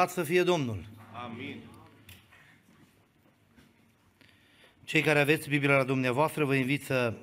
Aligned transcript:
Lăudat 0.00 0.18
să 0.18 0.22
fie 0.22 0.42
Domnul! 0.42 0.84
Amin. 1.24 1.60
Cei 4.84 5.02
care 5.02 5.20
aveți 5.20 5.48
Biblia 5.48 5.76
la 5.76 5.84
dumneavoastră, 5.84 6.44
vă 6.44 6.54
invit 6.54 6.84
să 6.84 7.14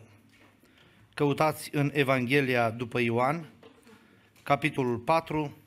căutați 1.14 1.70
în 1.74 1.92
Evanghelia 1.94 2.70
după 2.70 3.00
Ioan, 3.00 3.50
capitolul 4.44 4.98
4, 4.98 5.58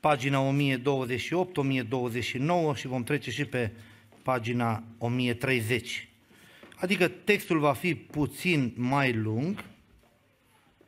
pagina 0.00 0.40
1028, 0.40 1.56
1029 1.56 2.74
și 2.74 2.86
vom 2.86 3.02
trece 3.02 3.30
și 3.30 3.44
pe 3.44 3.70
pagina 4.22 4.82
1030. 4.98 6.08
Adică 6.76 7.08
textul 7.08 7.58
va 7.58 7.72
fi 7.72 7.94
puțin 7.94 8.72
mai 8.76 9.12
lung, 9.12 9.64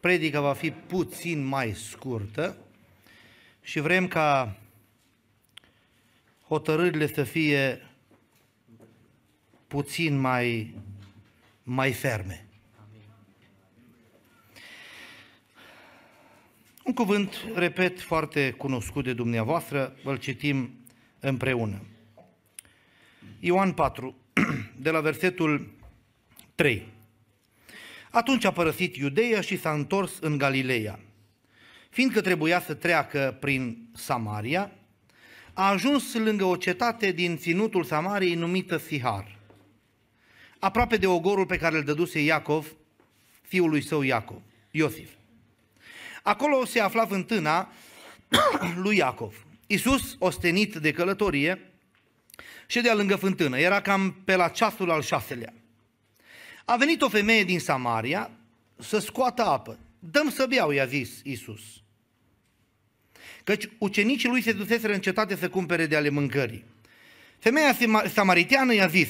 predica 0.01 0.41
va 0.41 0.53
fi 0.53 0.71
puțin 0.71 1.45
mai 1.45 1.73
scurtă 1.73 2.57
și 3.63 3.81
vrem 3.81 4.09
ca 4.09 4.59
hotărârile 6.46 7.06
să 7.06 7.23
fie 7.23 7.81
puțin 9.67 10.19
mai, 10.19 10.75
mai 11.62 11.93
ferme. 11.93 12.46
Un 16.85 16.93
cuvânt, 16.93 17.35
repet, 17.55 18.00
foarte 18.00 18.50
cunoscut 18.50 19.05
de 19.05 19.12
dumneavoastră, 19.12 19.96
îl 20.05 20.17
citim 20.17 20.70
împreună. 21.20 21.82
Ioan 23.41 23.73
4, 23.73 24.14
de 24.76 24.91
la 24.91 25.00
versetul 25.00 25.73
3. 26.55 26.87
Atunci 28.11 28.44
a 28.44 28.52
părăsit 28.52 28.96
Iudeea 28.96 29.41
și 29.41 29.58
s-a 29.58 29.73
întors 29.73 30.19
în 30.20 30.38
Galileea. 30.38 31.00
Fiindcă 31.91 32.20
trebuia 32.20 32.61
să 32.61 32.75
treacă 32.75 33.37
prin 33.41 33.88
Samaria, 33.93 34.73
a 35.55 35.69
ajuns 35.69 36.15
lângă 36.15 36.45
o 36.45 36.56
cetate 36.56 37.12
din 37.12 37.39
ținutul 37.39 37.85
Samariei 37.85 38.35
numită 38.35 38.77
Sihar, 38.77 39.39
aproape 40.59 40.97
de 40.97 41.06
ogorul 41.06 41.47
pe 41.47 41.56
care 41.56 41.77
îl 41.77 41.83
dăduse 41.83 42.23
Iacov, 42.23 42.67
fiul 43.43 43.69
lui 43.69 43.83
său 43.83 44.03
Iacov, 44.03 44.41
Iosif. 44.71 45.11
Acolo 46.23 46.65
se 46.65 46.81
afla 46.81 47.06
fântâna 47.06 47.73
lui 48.83 48.97
Iacov. 48.97 49.45
Iisus, 49.67 50.17
ostenit 50.19 50.75
de 50.75 50.93
călătorie, 50.93 51.71
ședea 52.67 52.95
lângă 52.95 53.17
fântână. 53.17 53.59
Era 53.59 53.81
cam 53.81 54.12
pe 54.25 54.37
la 54.37 54.49
ceasul 54.49 54.91
al 54.91 55.03
șaselea. 55.03 55.53
A 56.65 56.77
venit 56.77 57.03
o 57.03 57.09
femeie 57.09 57.45
din 57.45 57.61
Samaria 57.61 58.31
să 58.79 58.99
scoată 58.99 59.45
apă. 59.45 59.79
Dăm 59.99 60.31
să 60.31 60.47
beau, 60.47 60.71
i-a 60.71 60.87
zis 60.87 61.21
Iisus. 61.23 61.61
Căci 63.44 63.69
ucenicii 63.79 64.29
lui 64.29 64.43
se 64.43 64.52
duseseră 64.52 64.93
în 64.93 65.00
cetate 65.00 65.37
să 65.37 65.49
cumpere 65.49 65.87
de 65.87 65.96
ale 65.96 66.08
mâncării. 66.08 66.64
Femeia 67.38 67.76
samariteană 68.12 68.75
i-a 68.75 68.87
zis, 68.87 69.08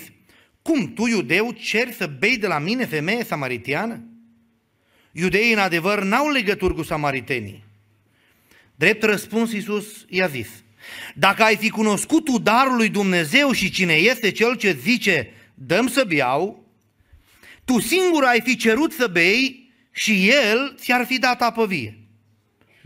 cum, 0.62 0.92
tu 0.92 1.06
iudeu 1.06 1.50
ceri 1.50 1.92
să 1.92 2.06
bei 2.06 2.38
de 2.38 2.46
la 2.46 2.58
mine, 2.58 2.84
femeie 2.86 3.24
samariteană? 3.24 4.04
Iudeii 5.12 5.52
în 5.52 5.58
adevăr 5.58 6.02
n-au 6.02 6.30
legături 6.30 6.74
cu 6.74 6.82
samaritenii. 6.82 7.64
Drept 8.74 9.02
răspuns 9.02 9.52
Iisus 9.52 10.04
i-a 10.08 10.26
zis, 10.26 10.48
dacă 11.14 11.42
ai 11.42 11.56
fi 11.56 11.70
cunoscut 11.70 12.24
tu 12.24 12.38
darul 12.38 12.76
lui 12.76 12.88
Dumnezeu 12.88 13.52
și 13.52 13.70
cine 13.70 13.94
este 13.94 14.30
cel 14.30 14.56
ce 14.56 14.78
zice, 14.80 15.32
dăm 15.54 15.88
să 15.88 16.04
beau, 16.08 16.64
tu 17.64 17.80
singur 17.80 18.24
ai 18.24 18.40
fi 18.40 18.56
cerut 18.56 18.92
să 18.92 19.06
bei 19.06 19.72
și 19.90 20.28
el 20.28 20.74
ți-ar 20.78 21.06
fi 21.06 21.18
dat 21.18 21.42
apă 21.42 21.66
vie. 21.66 22.03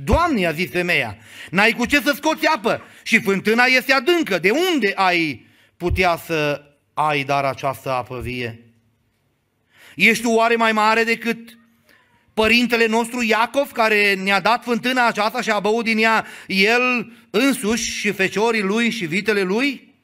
Doamne, 0.04 0.46
a 0.46 0.52
zis 0.52 0.70
femeia, 0.70 1.16
n-ai 1.50 1.72
cu 1.72 1.86
ce 1.86 2.00
să 2.00 2.12
scoți 2.16 2.46
apă 2.46 2.82
și 3.02 3.20
fântâna 3.20 3.64
este 3.64 3.92
adâncă. 3.92 4.38
De 4.38 4.50
unde 4.50 4.92
ai 4.94 5.46
putea 5.76 6.16
să 6.16 6.62
ai 6.94 7.24
dar 7.24 7.44
această 7.44 7.90
apă 7.90 8.20
vie? 8.20 8.62
Ești 9.94 10.22
tu 10.22 10.30
oare 10.30 10.56
mai 10.56 10.72
mare 10.72 11.04
decât 11.04 11.58
părintele 12.34 12.86
nostru 12.86 13.22
Iacov, 13.22 13.72
care 13.72 14.14
ne-a 14.14 14.40
dat 14.40 14.64
fântâna 14.64 15.06
aceasta 15.06 15.40
și 15.40 15.50
a 15.50 15.60
băut 15.60 15.84
din 15.84 15.98
ea 15.98 16.26
el 16.46 17.12
însuși 17.30 17.90
și 17.90 18.12
feciorii 18.12 18.62
lui 18.62 18.90
și 18.90 19.06
vitele 19.06 19.42
lui? 19.42 19.94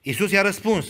Iisus 0.00 0.30
i-a 0.30 0.42
răspuns, 0.42 0.86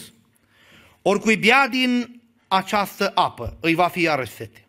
oricui 1.03 1.37
bea 1.37 1.69
din 1.69 2.21
această 2.49 3.13
apă, 3.15 3.57
îi 3.61 3.75
va 3.75 3.89
fi 3.89 4.01
iarăși 4.01 4.33
sete. 4.33 4.65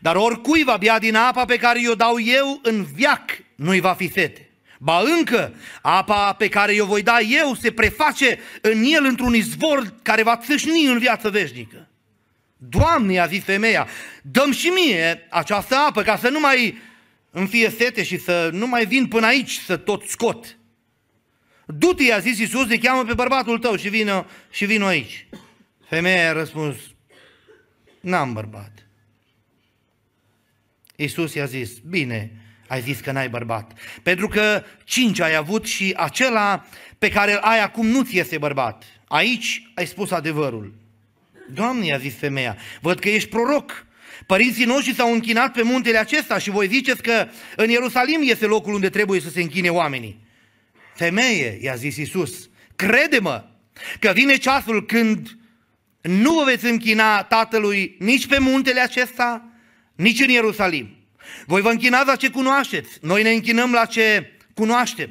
Dar 0.00 0.16
oricui 0.16 0.62
va 0.62 0.76
bea 0.76 0.98
din 0.98 1.14
apa 1.14 1.44
pe 1.44 1.56
care 1.56 1.80
o 1.88 1.94
dau 1.94 2.20
eu 2.20 2.60
în 2.62 2.86
viac, 2.94 3.30
nu-i 3.54 3.80
va 3.80 3.92
fi 3.92 4.10
sete. 4.10 4.50
Ba 4.78 5.02
încă, 5.18 5.54
apa 5.82 6.32
pe 6.32 6.48
care 6.48 6.80
o 6.80 6.86
voi 6.86 7.02
da 7.02 7.18
eu 7.20 7.54
se 7.54 7.72
preface 7.72 8.38
în 8.60 8.82
el 8.84 9.04
într-un 9.04 9.34
izvor 9.34 9.94
care 10.02 10.22
va 10.22 10.36
țâșni 10.36 10.86
în 10.86 10.98
viață 10.98 11.30
veșnică. 11.30 11.88
Doamne, 12.56 13.18
a 13.18 13.26
zis 13.26 13.44
femeia, 13.44 13.88
dăm 14.22 14.52
și 14.52 14.68
mie 14.68 15.26
această 15.30 15.74
apă 15.74 16.02
ca 16.02 16.16
să 16.16 16.28
nu 16.28 16.40
mai 16.40 16.78
îmi 17.30 17.48
fie 17.48 17.70
sete 17.70 18.02
și 18.02 18.18
să 18.18 18.50
nu 18.52 18.66
mai 18.66 18.86
vin 18.86 19.06
până 19.06 19.26
aici 19.26 19.58
să 19.66 19.76
tot 19.76 20.08
scot. 20.08 20.56
Du-te, 21.66 22.02
i-a 22.02 22.18
zis 22.18 22.38
Iisus, 22.38 22.66
de 22.66 22.78
cheamă 22.78 23.04
pe 23.04 23.14
bărbatul 23.14 23.58
tău 23.58 23.76
și 23.76 23.88
vină, 23.88 24.26
și 24.50 24.64
vină 24.64 24.86
aici. 24.86 25.26
Femeia 25.88 26.30
a 26.30 26.32
răspuns, 26.32 26.76
n-am 28.00 28.32
bărbat. 28.32 28.79
Iisus 31.00 31.34
i-a 31.34 31.44
zis, 31.44 31.70
bine, 31.88 32.30
ai 32.66 32.80
zis 32.80 33.00
că 33.00 33.12
n-ai 33.12 33.28
bărbat. 33.28 33.72
Pentru 34.02 34.28
că 34.28 34.64
cinci 34.84 35.20
ai 35.20 35.34
avut 35.34 35.66
și 35.66 35.94
acela 35.96 36.66
pe 36.98 37.08
care 37.08 37.32
îl 37.32 37.38
ai 37.38 37.60
acum 37.60 37.86
nu 37.86 38.02
ți 38.02 38.18
este 38.18 38.38
bărbat. 38.38 38.84
Aici 39.08 39.70
ai 39.74 39.86
spus 39.86 40.10
adevărul. 40.10 40.74
Doamne, 41.52 41.86
i-a 41.86 41.98
zis 41.98 42.14
femeia, 42.14 42.56
văd 42.80 42.98
că 42.98 43.08
ești 43.08 43.28
proroc. 43.28 43.86
Părinții 44.26 44.64
noștri 44.64 44.94
s-au 44.94 45.12
închinat 45.12 45.52
pe 45.52 45.62
muntele 45.62 45.98
acesta 45.98 46.38
și 46.38 46.50
voi 46.50 46.66
ziceți 46.68 47.02
că 47.02 47.28
în 47.56 47.70
Ierusalim 47.70 48.20
este 48.22 48.46
locul 48.46 48.74
unde 48.74 48.88
trebuie 48.88 49.20
să 49.20 49.30
se 49.30 49.40
închine 49.40 49.68
oamenii. 49.68 50.18
Femeie, 50.94 51.58
i-a 51.60 51.74
zis 51.74 51.96
Iisus, 51.96 52.48
crede-mă 52.76 53.44
că 53.98 54.10
vine 54.14 54.36
ceasul 54.36 54.86
când 54.86 55.38
nu 56.00 56.32
vă 56.32 56.44
veți 56.44 56.66
închina 56.66 57.22
Tatălui 57.22 57.96
nici 57.98 58.26
pe 58.26 58.38
muntele 58.38 58.80
acesta, 58.80 59.49
nici 60.00 60.20
în 60.20 60.28
Ierusalim. 60.28 60.96
Voi 61.46 61.60
vă 61.60 61.70
închinați 61.70 62.06
la 62.06 62.16
ce 62.16 62.28
cunoașteți, 62.28 62.98
noi 63.00 63.22
ne 63.22 63.30
închinăm 63.30 63.72
la 63.72 63.84
ce 63.84 64.32
cunoaștem. 64.54 65.10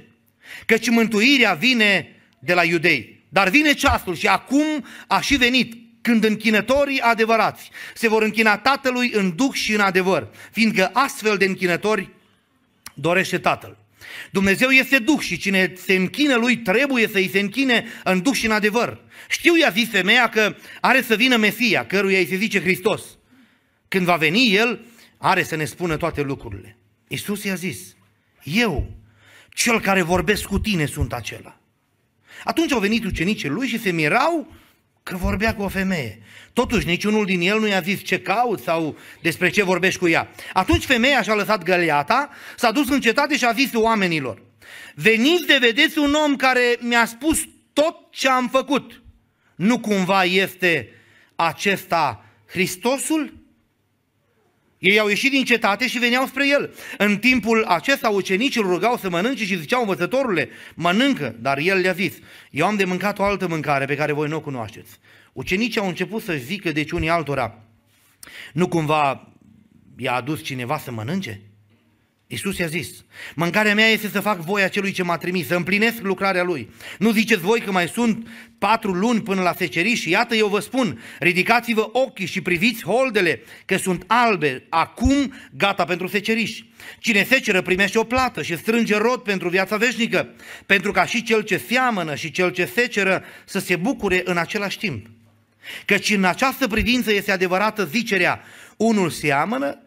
Căci 0.65 0.89
mântuirea 0.89 1.53
vine 1.53 2.15
de 2.39 2.53
la 2.53 2.63
iudei. 2.63 3.23
Dar 3.29 3.49
vine 3.49 3.73
ceasul 3.73 4.15
și 4.15 4.27
acum 4.27 4.85
a 5.07 5.21
și 5.21 5.35
venit 5.35 5.73
când 6.01 6.23
închinătorii 6.23 6.99
adevărați 6.99 7.69
se 7.93 8.07
vor 8.07 8.23
închina 8.23 8.57
Tatălui 8.57 9.11
în 9.13 9.35
duc 9.35 9.53
și 9.53 9.73
în 9.73 9.79
adevăr, 9.79 10.27
fiindcă 10.51 10.89
astfel 10.93 11.37
de 11.37 11.45
închinători 11.45 12.09
dorește 12.93 13.37
Tatăl. 13.37 13.77
Dumnezeu 14.31 14.69
este 14.69 14.99
Duh 14.99 15.19
și 15.19 15.37
cine 15.37 15.73
se 15.85 15.93
închină 15.93 16.35
Lui 16.35 16.57
trebuie 16.57 17.07
să 17.07 17.17
îi 17.17 17.29
se 17.29 17.39
închine 17.39 17.85
în 18.03 18.21
Duh 18.21 18.33
și 18.33 18.45
în 18.45 18.51
adevăr. 18.51 19.01
Știu, 19.29 19.57
i-a 19.57 19.69
zis 19.69 19.89
femeia, 19.89 20.29
că 20.29 20.55
are 20.81 21.01
să 21.01 21.15
vină 21.15 21.35
Mesia, 21.35 21.85
căruia 21.85 22.19
îi 22.19 22.27
se 22.27 22.35
zice 22.35 22.61
Hristos. 22.61 23.01
Când 23.89 24.05
va 24.05 24.15
veni 24.15 24.53
El, 24.53 24.85
are 25.17 25.43
să 25.43 25.55
ne 25.55 25.65
spună 25.65 25.97
toate 25.97 26.21
lucrurile. 26.21 26.77
Iisus 27.07 27.43
i-a 27.43 27.55
zis, 27.55 27.95
eu, 28.43 28.91
cel 29.53 29.81
care 29.81 30.01
vorbesc 30.01 30.43
cu 30.43 30.59
tine, 30.59 30.85
sunt 30.85 31.13
acela. 31.13 31.59
Atunci 32.43 32.71
au 32.71 32.79
venit 32.79 33.03
ucenicii 33.03 33.49
lui 33.49 33.67
și 33.67 33.79
se 33.79 33.91
mirau 33.91 34.53
că 35.03 35.17
vorbea 35.17 35.55
cu 35.55 35.61
o 35.61 35.67
femeie. 35.67 36.21
Totuși, 36.53 36.85
niciunul 36.85 37.25
din 37.25 37.41
el 37.41 37.59
nu 37.59 37.67
i-a 37.67 37.81
zis 37.81 38.03
ce 38.03 38.21
caut 38.21 38.61
sau 38.61 38.97
despre 39.21 39.49
ce 39.49 39.63
vorbești 39.63 39.99
cu 39.99 40.07
ea. 40.07 40.29
Atunci 40.53 40.85
femeia 40.85 41.21
și-a 41.21 41.35
lăsat 41.35 41.63
găleata, 41.63 42.29
s-a 42.57 42.71
dus 42.71 42.89
în 42.89 43.01
cetate 43.01 43.37
și 43.37 43.45
a 43.45 43.51
zis 43.51 43.69
oamenilor, 43.73 44.41
veniți 44.95 45.45
de 45.45 45.57
vedeți 45.59 45.97
un 45.97 46.13
om 46.13 46.35
care 46.35 46.77
mi-a 46.79 47.05
spus 47.05 47.39
tot 47.73 47.95
ce 48.11 48.29
am 48.29 48.47
făcut. 48.47 49.01
Nu 49.55 49.79
cumva 49.79 50.23
este 50.23 50.89
acesta 51.35 52.25
Hristosul? 52.45 53.38
Ei 54.79 54.99
au 54.99 55.07
ieșit 55.07 55.31
din 55.31 55.43
cetate 55.43 55.87
și 55.87 55.99
veneau 55.99 56.25
spre 56.25 56.47
el. 56.47 56.73
În 56.97 57.17
timpul 57.17 57.63
acesta 57.63 58.09
ucenicii 58.09 58.61
îl 58.61 58.67
rugau 58.67 58.97
să 58.97 59.09
mănânce 59.09 59.45
și 59.45 59.59
ziceau 59.59 59.81
învățătorule, 59.81 60.49
mănâncă, 60.75 61.35
dar 61.39 61.57
el 61.57 61.77
le-a 61.77 61.91
zis, 61.91 62.13
eu 62.51 62.65
am 62.65 62.75
de 62.75 62.85
mâncat 62.85 63.19
o 63.19 63.23
altă 63.23 63.47
mâncare 63.47 63.85
pe 63.85 63.95
care 63.95 64.11
voi 64.11 64.27
nu 64.27 64.35
o 64.35 64.41
cunoașteți. 64.41 64.99
Ucenicii 65.33 65.81
au 65.81 65.87
început 65.87 66.23
să 66.23 66.33
zică 66.33 66.71
deci 66.71 66.91
unii 66.91 67.09
altora, 67.09 67.63
nu 68.53 68.67
cumva 68.67 69.33
i-a 69.97 70.13
adus 70.13 70.43
cineva 70.43 70.77
să 70.77 70.91
mănânce? 70.91 71.41
Iisus 72.31 72.57
i-a 72.57 72.67
zis, 72.67 72.89
mâncarea 73.35 73.73
mea 73.73 73.87
este 73.87 74.07
să 74.07 74.19
fac 74.19 74.39
voia 74.39 74.67
celui 74.67 74.91
ce 74.91 75.03
m-a 75.03 75.17
trimis, 75.17 75.47
să 75.47 75.55
împlinesc 75.55 76.01
lucrarea 76.01 76.43
lui. 76.43 76.69
Nu 76.99 77.11
ziceți 77.11 77.41
voi 77.41 77.59
că 77.59 77.71
mai 77.71 77.87
sunt 77.87 78.27
patru 78.57 78.91
luni 78.91 79.21
până 79.21 79.41
la 79.41 79.53
seceriș 79.53 79.99
și 79.99 80.09
iată 80.09 80.35
eu 80.35 80.47
vă 80.47 80.59
spun, 80.59 81.01
ridicați-vă 81.19 81.89
ochii 81.91 82.25
și 82.25 82.41
priviți 82.41 82.83
holdele, 82.83 83.41
că 83.65 83.77
sunt 83.77 84.03
albe, 84.07 84.63
acum 84.69 85.33
gata 85.51 85.85
pentru 85.85 86.07
seceriș. 86.07 86.59
Cine 86.99 87.23
seceră 87.23 87.61
primește 87.61 87.99
o 87.99 88.03
plată 88.03 88.41
și 88.41 88.57
strânge 88.57 88.97
rod 88.97 89.21
pentru 89.21 89.49
viața 89.49 89.77
veșnică, 89.77 90.29
pentru 90.65 90.91
ca 90.91 91.05
și 91.05 91.23
cel 91.23 91.41
ce 91.41 91.57
seamănă 91.57 92.15
și 92.15 92.31
cel 92.31 92.51
ce 92.51 92.65
seceră 92.65 93.23
să 93.45 93.59
se 93.59 93.75
bucure 93.75 94.21
în 94.25 94.37
același 94.37 94.77
timp. 94.77 95.05
Căci 95.85 96.09
în 96.09 96.23
această 96.23 96.67
privință 96.67 97.13
este 97.13 97.31
adevărată 97.31 97.85
zicerea, 97.85 98.41
unul 98.77 99.09
seamănă 99.09 99.83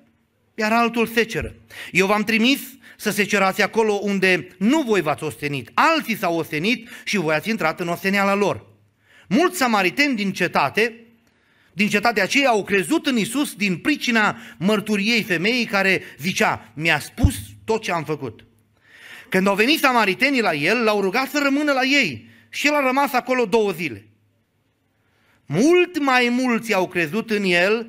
iar 0.54 0.72
altul 0.72 1.06
seceră. 1.06 1.54
Eu 1.90 2.06
v-am 2.06 2.22
trimis 2.22 2.60
să 2.96 3.10
secerați 3.10 3.62
acolo 3.62 3.92
unde 3.92 4.48
nu 4.58 4.82
voi 4.82 5.00
v-ați 5.00 5.24
ostenit, 5.24 5.70
alții 5.74 6.16
s-au 6.16 6.36
ostenit 6.36 6.88
și 7.04 7.16
voi 7.16 7.34
ați 7.34 7.48
intrat 7.48 7.80
în 7.80 7.88
osteneala 7.88 8.34
lor. 8.34 8.66
Mulți 9.28 9.56
samariteni 9.56 10.16
din 10.16 10.32
cetate, 10.32 10.96
din 11.72 11.88
cetatea 11.88 12.22
aceea 12.22 12.48
au 12.48 12.64
crezut 12.64 13.06
în 13.06 13.16
Isus 13.16 13.54
din 13.54 13.76
pricina 13.76 14.36
mărturiei 14.58 15.22
femeii 15.22 15.64
care 15.64 16.02
zicea, 16.18 16.72
mi-a 16.74 16.98
spus 16.98 17.34
tot 17.64 17.82
ce 17.82 17.92
am 17.92 18.04
făcut. 18.04 18.44
Când 19.28 19.46
au 19.46 19.54
venit 19.54 19.78
samaritenii 19.78 20.40
la 20.40 20.54
el, 20.54 20.84
l-au 20.84 21.00
rugat 21.00 21.30
să 21.30 21.40
rămână 21.42 21.72
la 21.72 21.82
ei 21.82 22.28
și 22.48 22.66
el 22.66 22.74
a 22.74 22.80
rămas 22.80 23.12
acolo 23.12 23.44
două 23.44 23.70
zile. 23.70 24.06
Mult 25.46 25.98
mai 25.98 26.28
mulți 26.28 26.74
au 26.74 26.88
crezut 26.88 27.30
în 27.30 27.44
el 27.44 27.86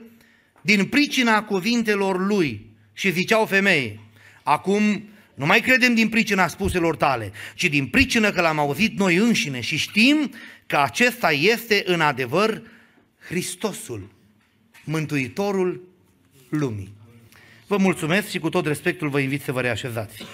din 0.64 0.86
pricina 0.86 1.44
cuvintelor 1.44 2.28
lui 2.28 2.66
și 2.94 3.12
ziceau 3.12 3.46
femei, 3.46 4.00
acum 4.44 5.04
nu 5.34 5.46
mai 5.46 5.62
credem 5.62 5.94
din 5.94 6.10
pricina 6.10 6.48
spuselor 6.48 6.96
tale, 6.96 7.32
ci 7.56 7.66
din 7.66 7.88
pricină 7.88 8.32
că 8.32 8.42
l-am 8.42 8.60
auzit 8.60 8.98
noi 8.98 9.16
înșine 9.16 9.60
și 9.60 9.78
știm 9.78 10.34
că 10.66 10.78
acesta 10.78 11.32
este 11.32 11.84
în 11.86 12.02
adevăr 12.02 12.62
Hristosul, 13.28 14.12
Mântuitorul 14.84 15.82
lumii. 16.50 16.94
Vă 17.68 17.78
mulțumesc 17.78 18.30
și 18.30 18.40
cu 18.40 18.50
tot 18.50 18.66
respectul 18.66 19.10
vă 19.10 19.20
invit 19.20 19.42
să 19.42 19.52
vă 19.52 19.62
reașezați. 19.62 20.26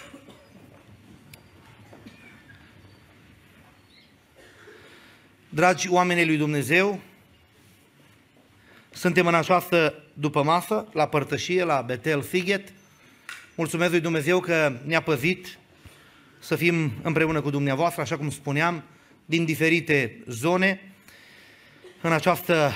Dragi 5.49 5.89
oameni 5.89 6.25
lui 6.25 6.37
Dumnezeu, 6.37 6.99
suntem 8.89 9.27
în 9.27 9.35
această 9.35 10.03
după 10.19 10.43
masă, 10.43 10.87
la 10.93 11.07
părtășie, 11.07 11.63
la 11.63 11.81
Betel 11.81 12.21
Figet. 12.21 12.73
Mulțumesc 13.55 13.91
lui 13.91 13.99
Dumnezeu 13.99 14.39
că 14.39 14.73
ne-a 14.85 15.01
păzit 15.01 15.57
să 16.39 16.55
fim 16.55 16.91
împreună 17.01 17.41
cu 17.41 17.49
dumneavoastră, 17.49 18.01
așa 18.01 18.17
cum 18.17 18.29
spuneam, 18.29 18.83
din 19.25 19.45
diferite 19.45 20.23
zone. 20.27 20.93
În 22.01 22.11
această 22.11 22.71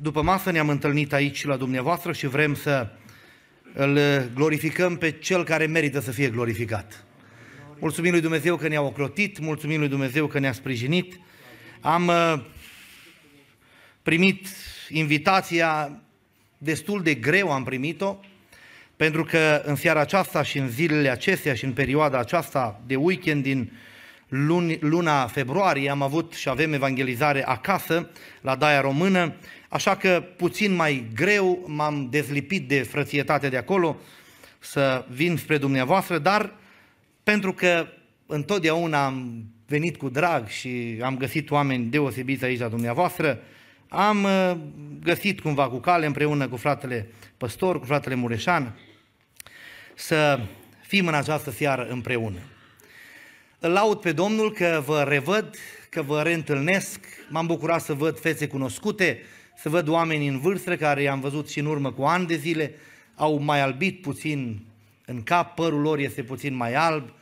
după 0.00 0.22
masă 0.22 0.50
ne-am 0.50 0.68
întâlnit 0.68 1.12
aici 1.12 1.44
la 1.44 1.56
dumneavoastră 1.56 2.12
și 2.12 2.26
vrem 2.26 2.54
să 2.54 2.88
îl 3.72 3.98
glorificăm 4.34 4.96
pe 4.96 5.10
cel 5.10 5.44
care 5.44 5.66
merită 5.66 6.00
să 6.00 6.10
fie 6.10 6.28
glorificat. 6.28 7.04
Mulțumim 7.78 8.10
lui 8.10 8.20
Dumnezeu 8.20 8.56
că 8.56 8.68
ne-a 8.68 8.82
ocrotit, 8.82 9.38
mulțumim 9.38 9.78
lui 9.78 9.88
Dumnezeu 9.88 10.26
că 10.26 10.38
ne-a 10.38 10.52
sprijinit. 10.52 11.18
Am 11.80 12.06
uh, 12.06 12.34
primit 14.02 14.46
invitația 14.88 15.98
destul 16.64 17.02
de 17.02 17.14
greu 17.14 17.52
am 17.52 17.64
primit-o, 17.64 18.16
pentru 18.96 19.24
că 19.24 19.62
în 19.64 19.76
seara 19.76 20.00
aceasta 20.00 20.42
și 20.42 20.58
în 20.58 20.68
zilele 20.68 21.08
acestea 21.08 21.54
și 21.54 21.64
în 21.64 21.72
perioada 21.72 22.18
aceasta 22.18 22.80
de 22.86 22.96
weekend 22.96 23.42
din 23.42 23.72
luni, 24.28 24.78
luna 24.80 25.26
februarie 25.26 25.90
am 25.90 26.02
avut 26.02 26.32
și 26.32 26.48
avem 26.48 26.72
evangelizare 26.72 27.46
acasă 27.46 28.10
la 28.40 28.56
Daia 28.56 28.80
Română, 28.80 29.34
așa 29.68 29.96
că 29.96 30.24
puțin 30.36 30.74
mai 30.74 31.06
greu 31.14 31.64
m-am 31.66 32.08
dezlipit 32.10 32.68
de 32.68 32.82
frățietate 32.82 33.48
de 33.48 33.56
acolo 33.56 33.96
să 34.58 35.04
vin 35.10 35.36
spre 35.36 35.58
dumneavoastră, 35.58 36.18
dar 36.18 36.54
pentru 37.22 37.52
că 37.52 37.86
întotdeauna 38.26 39.04
am 39.04 39.44
venit 39.66 39.96
cu 39.96 40.08
drag 40.08 40.48
și 40.48 40.98
am 41.02 41.16
găsit 41.16 41.50
oameni 41.50 41.84
deosebiți 41.84 42.44
aici 42.44 42.58
la 42.60 42.68
dumneavoastră, 42.68 43.38
am 43.94 44.24
uh, 44.24 44.56
găsit 45.02 45.40
cumva 45.40 45.68
cu 45.68 45.78
cale 45.78 46.06
împreună 46.06 46.48
cu 46.48 46.56
fratele 46.56 47.10
păstor, 47.36 47.78
cu 47.78 47.84
fratele 47.84 48.14
Mureșan, 48.14 48.78
să 49.94 50.40
fim 50.80 51.06
în 51.06 51.14
această 51.14 51.50
seară 51.50 51.86
împreună. 51.88 52.38
Îl 53.58 53.70
laud 53.70 54.00
pe 54.00 54.12
Domnul 54.12 54.52
că 54.52 54.82
vă 54.86 55.02
revăd, 55.08 55.56
că 55.90 56.02
vă 56.02 56.22
reîntâlnesc, 56.22 57.00
m-am 57.28 57.46
bucurat 57.46 57.82
să 57.82 57.94
văd 57.94 58.20
fețe 58.20 58.46
cunoscute, 58.46 59.20
să 59.56 59.68
văd 59.68 59.88
oameni 59.88 60.26
în 60.26 60.38
vârstă 60.38 60.76
care 60.76 61.02
i-am 61.02 61.20
văzut 61.20 61.48
și 61.48 61.58
în 61.58 61.66
urmă 61.66 61.92
cu 61.92 62.02
ani 62.02 62.26
de 62.26 62.36
zile, 62.36 62.74
au 63.14 63.38
mai 63.38 63.60
albit 63.60 64.00
puțin 64.02 64.64
în 65.04 65.22
cap, 65.22 65.54
părul 65.54 65.80
lor 65.80 65.98
este 65.98 66.22
puțin 66.22 66.54
mai 66.54 66.74
alb, 66.74 67.12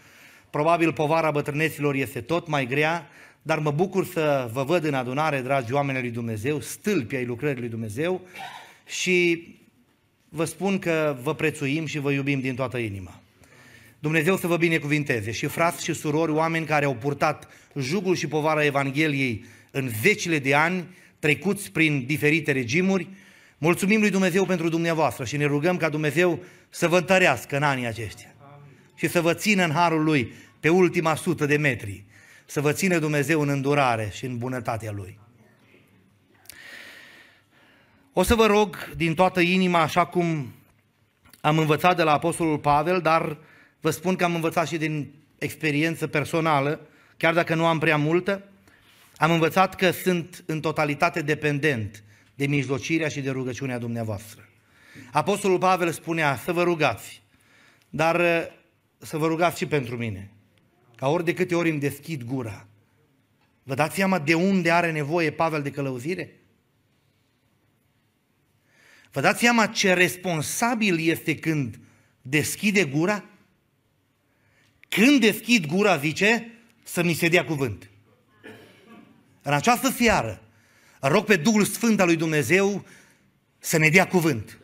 probabil 0.51 0.93
povara 0.93 1.31
bătrâneților 1.31 1.95
este 1.95 2.21
tot 2.21 2.49
mai 2.49 2.67
grea, 2.67 3.09
dar 3.43 3.59
mă 3.59 3.71
bucur 3.71 4.07
să 4.07 4.51
vă 4.53 4.63
văd 4.63 4.85
în 4.85 4.95
adunare, 4.95 5.41
dragi 5.41 5.73
oameni 5.73 6.01
lui 6.01 6.11
Dumnezeu, 6.11 6.61
stâlpi 6.61 7.17
ai 7.17 7.25
lucrării 7.25 7.61
lui 7.61 7.69
Dumnezeu 7.69 8.21
și 8.87 9.49
vă 10.29 10.45
spun 10.45 10.79
că 10.79 11.17
vă 11.23 11.35
prețuim 11.35 11.87
și 11.87 11.99
vă 11.99 12.13
iubim 12.13 12.41
din 12.41 12.55
toată 12.55 12.79
inima. 12.79 13.21
Dumnezeu 13.99 14.37
să 14.37 14.47
vă 14.47 14.57
binecuvinteze 14.57 15.31
și 15.31 15.47
frați 15.47 15.85
și 15.85 15.93
surori, 15.93 16.33
oameni 16.33 16.67
care 16.67 16.85
au 16.85 16.95
purtat 16.95 17.49
jugul 17.79 18.17
și 18.17 18.27
povara 18.27 18.65
Evangheliei 18.65 19.45
în 19.71 19.91
zecile 20.03 20.39
de 20.39 20.55
ani, 20.55 20.85
trecuți 21.19 21.73
prin 21.73 22.05
diferite 22.07 22.53
regimuri, 22.53 23.09
mulțumim 23.59 24.01
lui 24.01 24.11
Dumnezeu 24.11 24.45
pentru 24.45 24.69
dumneavoastră 24.69 25.25
și 25.25 25.37
ne 25.37 25.45
rugăm 25.45 25.77
ca 25.77 25.89
Dumnezeu 25.89 26.43
să 26.69 26.89
vă 26.89 26.97
întărească 26.97 27.57
în 27.57 27.63
anii 27.63 27.87
aceștia 27.87 28.35
și 28.95 29.09
să 29.09 29.21
vă 29.21 29.35
țină 29.35 29.65
în 29.65 29.71
harul 29.71 30.05
lui 30.05 30.33
pe 30.61 30.69
ultima 30.69 31.15
sută 31.15 31.47
de 31.47 31.57
metri 31.57 32.05
să 32.53 32.61
vă 32.61 32.73
ține 32.73 32.99
Dumnezeu 32.99 33.41
în 33.41 33.49
îndurare 33.49 34.11
și 34.13 34.25
în 34.25 34.39
bunătatea 34.39 34.93
Lui. 34.93 35.19
O 38.13 38.23
să 38.23 38.35
vă 38.35 38.47
rog 38.47 38.93
din 38.97 39.15
toată 39.15 39.41
inima, 39.41 39.81
așa 39.81 40.07
cum 40.07 40.55
am 41.41 41.59
învățat 41.59 41.97
de 41.97 42.03
la 42.03 42.13
Apostolul 42.13 42.59
Pavel, 42.59 43.01
dar 43.01 43.39
vă 43.81 43.91
spun 43.91 44.17
că 44.17 44.25
am 44.25 44.35
învățat 44.35 44.69
și 44.69 44.77
din 44.77 45.13
experiență 45.39 46.07
personală, 46.07 46.81
chiar 47.17 47.35
dacă 47.35 47.55
nu 47.55 47.67
am 47.67 47.79
prea 47.79 47.97
multă, 47.97 48.43
am 49.17 49.31
învățat 49.31 49.75
că 49.75 49.91
sunt 49.91 50.45
în 50.47 50.61
totalitate 50.61 51.23
dependent 51.23 52.03
de 52.35 52.47
mijlocirea 52.47 53.09
și 53.09 53.21
de 53.21 53.31
rugăciunea 53.31 53.79
dumneavoastră. 53.79 54.49
Apostolul 55.13 55.59
Pavel 55.59 55.91
spunea 55.91 56.37
să 56.37 56.53
vă 56.53 56.63
rugați, 56.63 57.23
dar 57.89 58.21
să 58.99 59.17
vă 59.17 59.27
rugați 59.27 59.59
și 59.59 59.67
pentru 59.67 59.97
mine 59.97 60.31
ca 61.03 61.09
ori 61.09 61.25
de 61.25 61.35
câte 61.35 61.55
ori 61.55 61.71
îmi 61.71 61.81
deschid 61.81 62.23
gura. 62.23 62.67
Vă 63.63 63.75
dați 63.75 63.95
seama 63.95 64.19
de 64.19 64.35
unde 64.35 64.71
are 64.71 64.93
nevoie 64.93 65.31
Pavel 65.31 65.63
de 65.63 65.71
călăuzire? 65.71 66.41
Vă 69.13 69.21
dați 69.21 69.41
seama 69.41 69.67
ce 69.67 69.93
responsabil 69.93 71.09
este 71.09 71.35
când 71.35 71.79
deschide 72.21 72.85
gura? 72.85 73.25
Când 74.89 75.21
deschid 75.21 75.67
gura, 75.67 75.97
zice, 75.97 76.53
să 76.83 77.03
mi 77.03 77.15
se 77.15 77.29
dea 77.29 77.45
cuvânt. 77.45 77.91
În 79.43 79.53
această 79.53 79.91
seară, 79.91 80.43
rog 81.01 81.25
pe 81.25 81.37
Duhul 81.37 81.65
Sfânt 81.65 82.01
al 82.01 82.07
lui 82.07 82.17
Dumnezeu 82.17 82.85
să 83.59 83.79
ne 83.79 83.89
dea 83.89 84.07
cuvânt. 84.07 84.59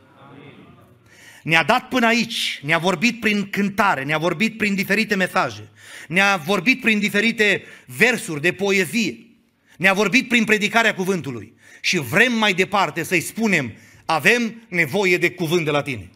Ne-a 1.48 1.62
dat 1.62 1.88
până 1.88 2.06
aici, 2.06 2.60
ne-a 2.62 2.78
vorbit 2.78 3.20
prin 3.20 3.50
cântare, 3.50 4.04
ne-a 4.04 4.18
vorbit 4.18 4.56
prin 4.56 4.74
diferite 4.74 5.14
mesaje, 5.14 5.68
ne-a 6.08 6.36
vorbit 6.36 6.80
prin 6.80 6.98
diferite 6.98 7.62
versuri 7.86 8.40
de 8.40 8.52
poezie, 8.52 9.26
ne-a 9.76 9.92
vorbit 9.92 10.28
prin 10.28 10.44
predicarea 10.44 10.94
cuvântului 10.94 11.52
și 11.80 11.98
vrem 11.98 12.32
mai 12.32 12.52
departe 12.52 13.02
să-i 13.02 13.20
spunem, 13.20 13.72
avem 14.04 14.62
nevoie 14.68 15.16
de 15.16 15.30
cuvânt 15.30 15.64
de 15.64 15.70
la 15.70 15.82
tine. 15.82 16.10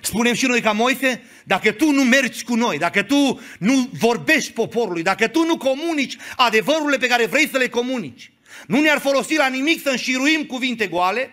Spunem 0.00 0.34
și 0.34 0.46
noi 0.46 0.60
ca 0.60 0.72
Moise, 0.72 1.22
dacă 1.44 1.72
tu 1.72 1.90
nu 1.90 2.02
mergi 2.02 2.44
cu 2.44 2.54
noi, 2.54 2.78
dacă 2.78 3.02
tu 3.02 3.40
nu 3.58 3.88
vorbești 3.98 4.52
poporului, 4.52 5.02
dacă 5.02 5.28
tu 5.28 5.44
nu 5.44 5.56
comunici 5.56 6.16
adevărurile 6.36 6.98
pe 6.98 7.06
care 7.06 7.26
vrei 7.26 7.48
să 7.48 7.58
le 7.58 7.68
comunici, 7.68 8.32
nu 8.66 8.80
ne-ar 8.80 8.98
folosi 8.98 9.36
la 9.36 9.48
nimic 9.48 9.82
să 9.82 9.88
înșiruim 9.88 10.44
cuvinte 10.44 10.86
goale, 10.86 11.30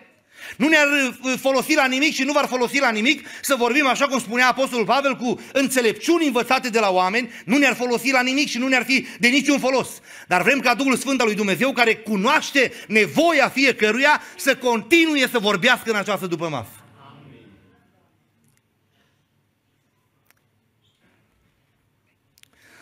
nu 0.56 0.68
ne-ar 0.68 0.86
uh, 1.22 1.34
folosi 1.40 1.74
la 1.74 1.86
nimic 1.86 2.14
și 2.14 2.22
nu 2.22 2.32
v-ar 2.32 2.46
folosi 2.46 2.78
la 2.78 2.90
nimic 2.90 3.26
să 3.42 3.54
vorbim 3.54 3.86
așa 3.86 4.06
cum 4.06 4.20
spunea 4.20 4.48
Apostolul 4.48 4.84
Pavel 4.84 5.16
cu 5.16 5.40
înțelepciuni 5.52 6.26
învățate 6.26 6.68
de 6.68 6.78
la 6.78 6.90
oameni, 6.90 7.30
nu 7.44 7.56
ne-ar 7.56 7.74
folosi 7.74 8.10
la 8.10 8.22
nimic 8.22 8.48
și 8.48 8.58
nu 8.58 8.68
ne-ar 8.68 8.84
fi 8.84 9.06
de 9.18 9.28
niciun 9.28 9.58
folos. 9.58 9.88
Dar 10.28 10.42
vrem 10.42 10.60
ca 10.60 10.74
Duhul 10.74 10.96
Sfânt 10.96 11.20
al 11.20 11.26
lui 11.26 11.36
Dumnezeu, 11.36 11.72
care 11.72 11.96
cunoaște 11.96 12.72
nevoia 12.86 13.48
fiecăruia, 13.48 14.22
să 14.36 14.56
continue 14.56 15.28
să 15.28 15.38
vorbească 15.38 15.90
în 15.90 15.96
această 15.96 16.26
după 16.26 16.48
masă. 16.48 16.70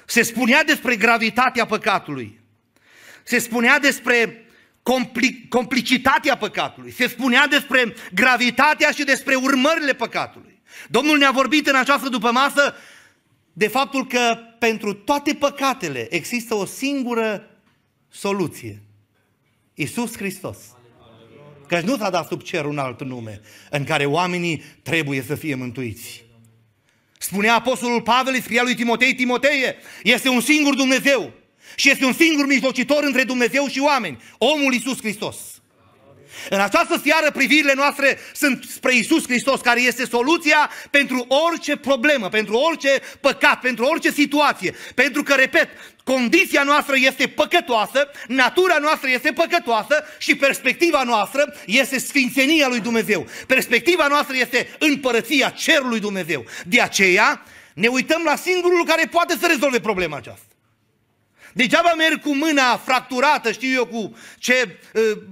Se 0.07 0.23
spunea 0.23 0.65
despre 0.65 0.97
gravitatea 0.97 1.67
păcatului. 1.67 2.41
Se 3.23 3.39
spunea 3.39 3.79
despre 3.79 4.45
compli- 4.83 5.49
complicitatea 5.49 6.37
păcatului. 6.37 6.93
Se 6.93 7.09
spunea 7.09 7.47
despre 7.47 7.95
gravitatea 8.15 8.91
și 8.91 9.05
despre 9.05 9.35
urmările 9.35 9.93
păcatului. 9.93 10.63
Domnul 10.89 11.19
ne-a 11.19 11.31
vorbit 11.31 11.67
în 11.67 11.75
această 11.77 12.09
după 12.09 12.31
masă 12.31 12.75
de 13.53 13.69
faptul 13.69 14.07
că 14.07 14.39
pentru 14.59 14.93
toate 14.93 15.35
păcatele 15.35 16.15
există 16.15 16.55
o 16.55 16.65
singură 16.65 17.51
soluție. 18.09 18.83
Iisus 19.75 20.17
Hristos. 20.17 20.57
Căci 21.69 21.83
nu 21.83 21.97
s-a 21.97 22.11
dat 22.11 22.27
sub 22.27 22.43
cer 22.43 22.65
un 22.65 22.79
alt 22.79 23.03
nume 23.03 23.41
în 23.71 23.85
care 23.85 24.05
oamenii 24.05 24.63
trebuie 24.83 25.23
să 25.23 25.35
fie 25.35 25.55
mântuiți. 25.55 26.25
Spunea 27.19 27.55
Apostolul 27.55 28.03
Pavel, 28.03 28.41
scria 28.41 28.63
lui 28.63 28.75
Timotei, 28.75 29.15
Timoteie, 29.15 29.77
este 30.03 30.29
un 30.29 30.41
singur 30.41 30.75
Dumnezeu 30.75 31.33
și 31.75 31.91
este 31.91 32.05
un 32.05 32.13
singur 32.13 32.47
mijlocitor 32.47 33.05
între 33.05 33.25
Dumnezeu 33.25 33.67
și 33.67 33.81
oameni, 33.81 34.23
omul 34.39 34.73
Iisus 34.73 34.99
Hristos. 34.99 35.37
În 36.49 36.61
această 36.61 37.01
seară 37.05 37.31
privirile 37.31 37.73
noastre 37.75 38.19
sunt 38.35 38.65
spre 38.75 38.95
Isus 38.95 39.25
Hristos, 39.25 39.61
care 39.61 39.81
este 39.81 40.07
soluția 40.07 40.71
pentru 40.91 41.27
orice 41.49 41.77
problemă, 41.77 42.29
pentru 42.29 42.55
orice 42.55 43.01
păcat, 43.21 43.61
pentru 43.61 43.85
orice 43.85 44.11
situație. 44.11 44.75
Pentru 44.95 45.23
că, 45.23 45.35
repet, 45.35 45.69
condiția 46.05 46.63
noastră 46.63 46.95
este 46.99 47.27
păcătoasă, 47.27 48.11
natura 48.27 48.79
noastră 48.81 49.09
este 49.11 49.33
păcătoasă 49.33 50.05
și 50.19 50.37
perspectiva 50.37 51.03
noastră 51.03 51.55
este 51.67 51.99
sfințenia 51.99 52.69
lui 52.69 52.81
Dumnezeu. 52.81 53.27
Perspectiva 53.47 54.07
noastră 54.07 54.37
este 54.37 54.69
împărăția 54.79 55.49
cerului 55.49 56.01
Dumnezeu. 56.01 56.45
De 56.67 56.81
aceea 56.81 57.45
ne 57.75 57.89
uităm 57.89 58.23
la 58.25 58.37
singurul 58.37 58.85
care 58.85 59.07
poate 59.11 59.37
să 59.41 59.47
rezolve 59.47 59.81
problema 59.81 60.17
aceasta. 60.17 60.50
Degeaba 61.53 61.93
merg 61.97 62.21
cu 62.21 62.35
mâna 62.35 62.77
fracturată, 62.77 63.53
știu 63.53 63.71
eu 63.71 63.87
cu 63.87 64.17
ce 64.39 64.79
uh, 64.95 65.23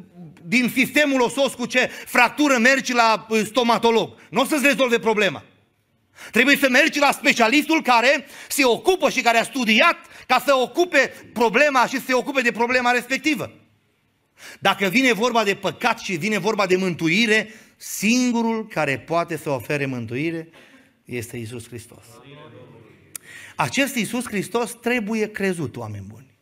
din 0.43 0.71
sistemul 0.75 1.21
osos 1.21 1.55
cu 1.55 1.67
ce 1.67 1.91
fractură 2.07 2.59
mergi 2.59 2.93
la 2.93 3.27
uh, 3.29 3.41
stomatolog. 3.45 4.15
Nu 4.31 4.41
o 4.41 4.45
să-ți 4.45 4.67
rezolve 4.67 4.99
problema. 4.99 5.45
Trebuie 6.31 6.57
să 6.57 6.69
mergi 6.69 6.99
la 6.99 7.13
specialistul 7.13 7.83
care 7.83 8.27
se 8.49 8.65
ocupă 8.65 9.11
și 9.11 9.21
care 9.21 9.39
a 9.39 9.43
studiat 9.43 9.97
ca 10.27 10.43
să 10.47 10.55
ocupe 10.55 11.13
problema 11.33 11.87
și 11.87 11.97
să 11.97 12.05
se 12.07 12.15
ocupe 12.15 12.41
de 12.41 12.53
problema 12.53 12.91
respectivă. 12.91 13.53
Dacă 14.59 14.87
vine 14.87 15.13
vorba 15.13 15.45
de 15.45 15.55
păcat 15.55 15.99
și 15.99 16.17
vine 16.17 16.39
vorba 16.39 16.67
de 16.67 16.77
mântuire, 16.77 17.55
singurul 17.77 18.67
care 18.67 18.99
poate 18.99 19.37
să 19.37 19.51
ofere 19.51 19.87
mântuire 19.87 20.49
este 21.05 21.37
Isus 21.37 21.67
Hristos. 21.67 22.05
Acest 23.57 23.95
Isus 23.95 24.25
Hristos 24.27 24.73
trebuie 24.81 25.31
crezut, 25.31 25.77
oameni 25.77 26.07
buni. 26.09 26.37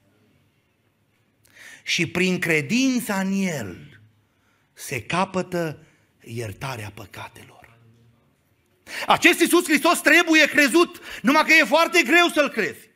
Și 1.83 2.07
prin 2.07 2.39
credința 2.39 3.19
în 3.19 3.33
El, 3.33 4.01
se 4.73 5.03
capătă 5.03 5.79
iertarea 6.21 6.93
păcatelor. 6.95 7.55
Acest 9.07 9.41
Iisus 9.41 9.65
Hristos 9.65 10.01
trebuie 10.01 10.47
crezut, 10.47 11.01
numai 11.23 11.45
că 11.45 11.53
e 11.53 11.65
foarte 11.65 12.03
greu 12.03 12.29
să-L 12.29 12.49
crezi. 12.49 12.91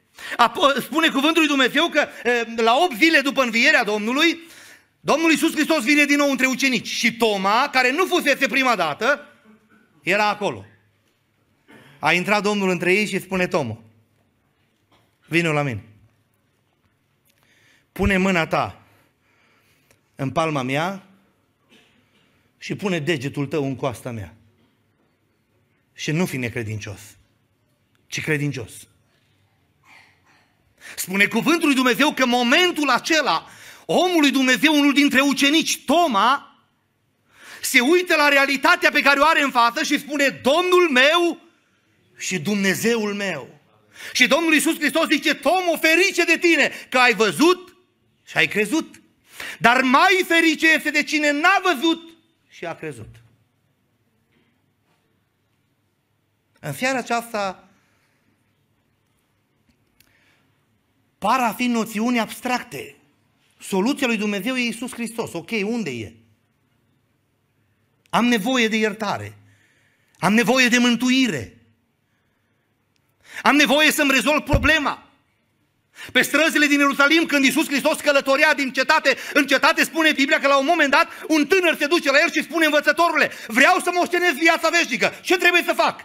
Spune 0.81 1.09
cuvântul 1.09 1.39
lui 1.39 1.47
Dumnezeu 1.47 1.89
că 1.89 2.09
la 2.57 2.77
8 2.77 2.97
zile 2.97 3.21
după 3.21 3.43
învierea 3.43 3.85
Domnului, 3.85 4.39
Domnul 5.01 5.31
Iisus 5.31 5.53
Hristos 5.53 5.85
vine 5.85 6.05
din 6.05 6.17
nou 6.17 6.31
între 6.31 6.47
ucenici 6.47 6.87
și 6.87 7.17
Toma, 7.17 7.69
care 7.73 7.93
nu 7.93 8.07
fusese 8.07 8.47
prima 8.47 8.77
dată, 8.77 9.27
era 10.03 10.29
acolo. 10.29 10.65
A 12.01 12.13
intrat 12.13 12.43
Domnul 12.43 12.69
între 12.69 12.95
ei 12.95 13.07
și 13.07 13.21
spune 13.21 13.47
Toma, 13.47 13.79
vină 15.27 15.53
la 15.53 15.63
mine. 15.63 15.85
Pune 17.93 18.17
mâna 18.17 18.47
ta 18.47 18.83
în 20.15 20.31
palma 20.31 20.63
mea 20.63 21.07
și 22.59 22.75
pune 22.75 22.99
degetul 22.99 23.47
tău 23.47 23.65
în 23.65 23.77
coasta 23.77 24.11
mea. 24.11 24.35
Și 25.93 26.11
nu 26.11 26.27
fi 26.27 26.37
necredincios, 26.37 27.01
ci 28.07 28.21
credincios. 28.21 28.73
Spune 30.97 31.27
cuvântul 31.27 31.67
lui 31.67 31.75
Dumnezeu 31.75 32.13
că 32.13 32.27
momentul 32.27 32.89
acela, 32.89 33.47
omul 33.87 34.21
lui 34.21 34.31
Dumnezeu, 34.31 34.75
unul 34.79 34.93
dintre 34.93 35.21
ucenici, 35.21 35.85
Toma, 35.85 36.59
se 37.63 37.81
uită 37.81 38.17
la 38.17 38.29
realitatea 38.29 38.91
pe 38.91 39.01
care 39.01 39.21
o 39.21 39.25
are 39.25 39.43
în 39.43 39.51
față 39.51 39.83
și 39.83 39.99
spune, 39.99 40.29
Domnul 40.29 40.91
meu 40.91 41.50
și 42.21 42.39
Dumnezeul 42.39 43.15
meu. 43.15 43.61
Și 44.13 44.27
Domnul 44.27 44.53
Iisus 44.53 44.79
Hristos 44.79 45.09
zice, 45.09 45.35
Tom, 45.35 45.69
o 45.73 45.77
ferice 45.77 46.25
de 46.25 46.39
tine 46.39 46.73
că 46.89 46.99
ai 46.99 47.15
văzut 47.15 47.77
și 48.27 48.37
ai 48.37 48.49
crezut. 48.49 49.03
Dar 49.59 49.83
mai 49.83 50.25
ferice 50.27 50.73
este 50.73 50.91
de 50.91 51.03
cine 51.03 51.31
n-a 51.31 51.61
văzut 51.63 52.11
și 52.49 52.67
a 52.67 52.75
crezut. 52.75 53.15
În 56.61 56.73
seara 56.73 56.99
aceasta 56.99 57.69
par 61.19 61.41
a 61.41 61.53
fi 61.53 61.67
noțiuni 61.67 62.21
abstracte. 62.21 62.97
Soluția 63.61 64.07
lui 64.07 64.17
Dumnezeu 64.17 64.57
e 64.57 64.61
Iisus 64.61 64.93
Hristos. 64.93 65.33
Ok, 65.33 65.51
unde 65.65 65.91
e? 65.91 66.13
Am 68.11 68.25
nevoie 68.25 68.69
de 68.69 68.77
iertare. 68.77 69.39
Am 70.19 70.35
nevoie 70.35 70.69
de 70.69 70.79
mântuire. 70.79 71.60
Am 73.43 73.57
nevoie 73.57 73.91
să-mi 73.93 74.13
rezolv 74.13 74.43
problema. 74.43 75.11
Pe 76.13 76.23
străzile 76.23 76.67
din 76.67 76.79
Ierusalim, 76.79 77.27
când 77.27 77.45
Iisus 77.45 77.67
Hristos 77.67 78.01
călătorea 78.01 78.55
din 78.55 78.73
cetate 78.73 79.17
în 79.33 79.47
cetate, 79.47 79.85
spune 79.85 80.13
Biblia 80.13 80.41
că 80.41 80.47
la 80.47 80.57
un 80.57 80.65
moment 80.65 80.91
dat 80.91 81.09
un 81.29 81.47
tânăr 81.47 81.77
se 81.79 81.87
duce 81.87 82.11
la 82.11 82.19
el 82.19 82.31
și 82.31 82.43
spune 82.43 82.65
învățătorule, 82.65 83.33
vreau 83.47 83.79
să 83.79 83.91
moștenesc 83.95 84.35
viața 84.35 84.69
veșnică. 84.69 85.15
Ce 85.21 85.37
trebuie 85.37 85.63
să 85.67 85.73
fac? 85.73 86.05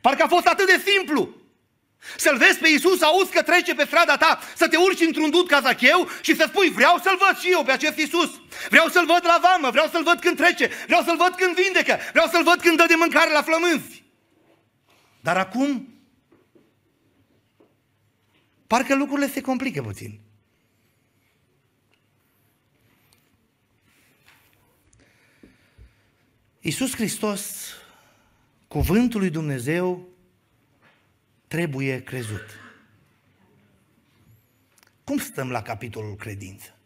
Parcă 0.00 0.22
a 0.22 0.28
fost 0.28 0.46
atât 0.46 0.66
de 0.66 0.82
simplu. 0.86 1.34
Să-L 2.16 2.36
vezi 2.36 2.58
pe 2.58 2.68
Iisus, 2.68 3.02
auzi 3.02 3.30
că 3.30 3.42
trece 3.42 3.74
pe 3.74 3.84
strada 3.86 4.16
ta, 4.16 4.40
să 4.56 4.68
te 4.68 4.76
urci 4.76 5.00
într-un 5.00 5.30
dud 5.30 5.48
ca 5.48 5.60
zacheu 5.60 6.10
și 6.20 6.36
să 6.36 6.44
spui, 6.48 6.70
vreau 6.70 7.00
să-L 7.02 7.16
văd 7.16 7.38
și 7.38 7.50
eu 7.50 7.64
pe 7.64 7.72
acest 7.72 7.98
Iisus. 7.98 8.30
Vreau 8.68 8.88
să-L 8.88 9.06
văd 9.06 9.20
la 9.22 9.38
vamă, 9.42 9.70
vreau 9.70 9.88
să-L 9.92 10.02
văd 10.02 10.20
când 10.20 10.36
trece, 10.36 10.70
vreau 10.86 11.02
să-L 11.02 11.16
văd 11.16 11.34
când 11.36 11.54
vindecă, 11.54 11.98
vreau 12.12 12.28
să-L 12.32 12.42
văd 12.42 12.60
când 12.60 12.76
dă 12.76 12.84
de 12.88 12.94
mâncare 12.94 13.32
la 13.32 13.42
flămânzi. 13.42 14.03
Dar 15.24 15.36
acum 15.36 15.88
Parcă 18.66 18.94
lucrurile 18.94 19.28
se 19.28 19.40
complică 19.40 19.82
puțin. 19.82 20.20
Iisus 26.60 26.94
Hristos, 26.94 27.72
cuvântul 28.68 29.20
lui 29.20 29.30
Dumnezeu, 29.30 30.08
trebuie 31.46 32.02
crezut. 32.02 32.46
Cum 35.04 35.18
stăm 35.18 35.50
la 35.50 35.62
capitolul 35.62 36.16
credință? 36.16 36.78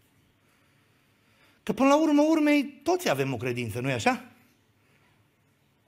Că 1.63 1.73
până 1.73 1.89
la 1.89 2.01
urmă 2.01 2.23
urmei 2.23 2.81
toți 2.83 3.09
avem 3.09 3.33
o 3.33 3.37
credință, 3.37 3.81
nu-i 3.81 3.93
așa? 3.93 4.33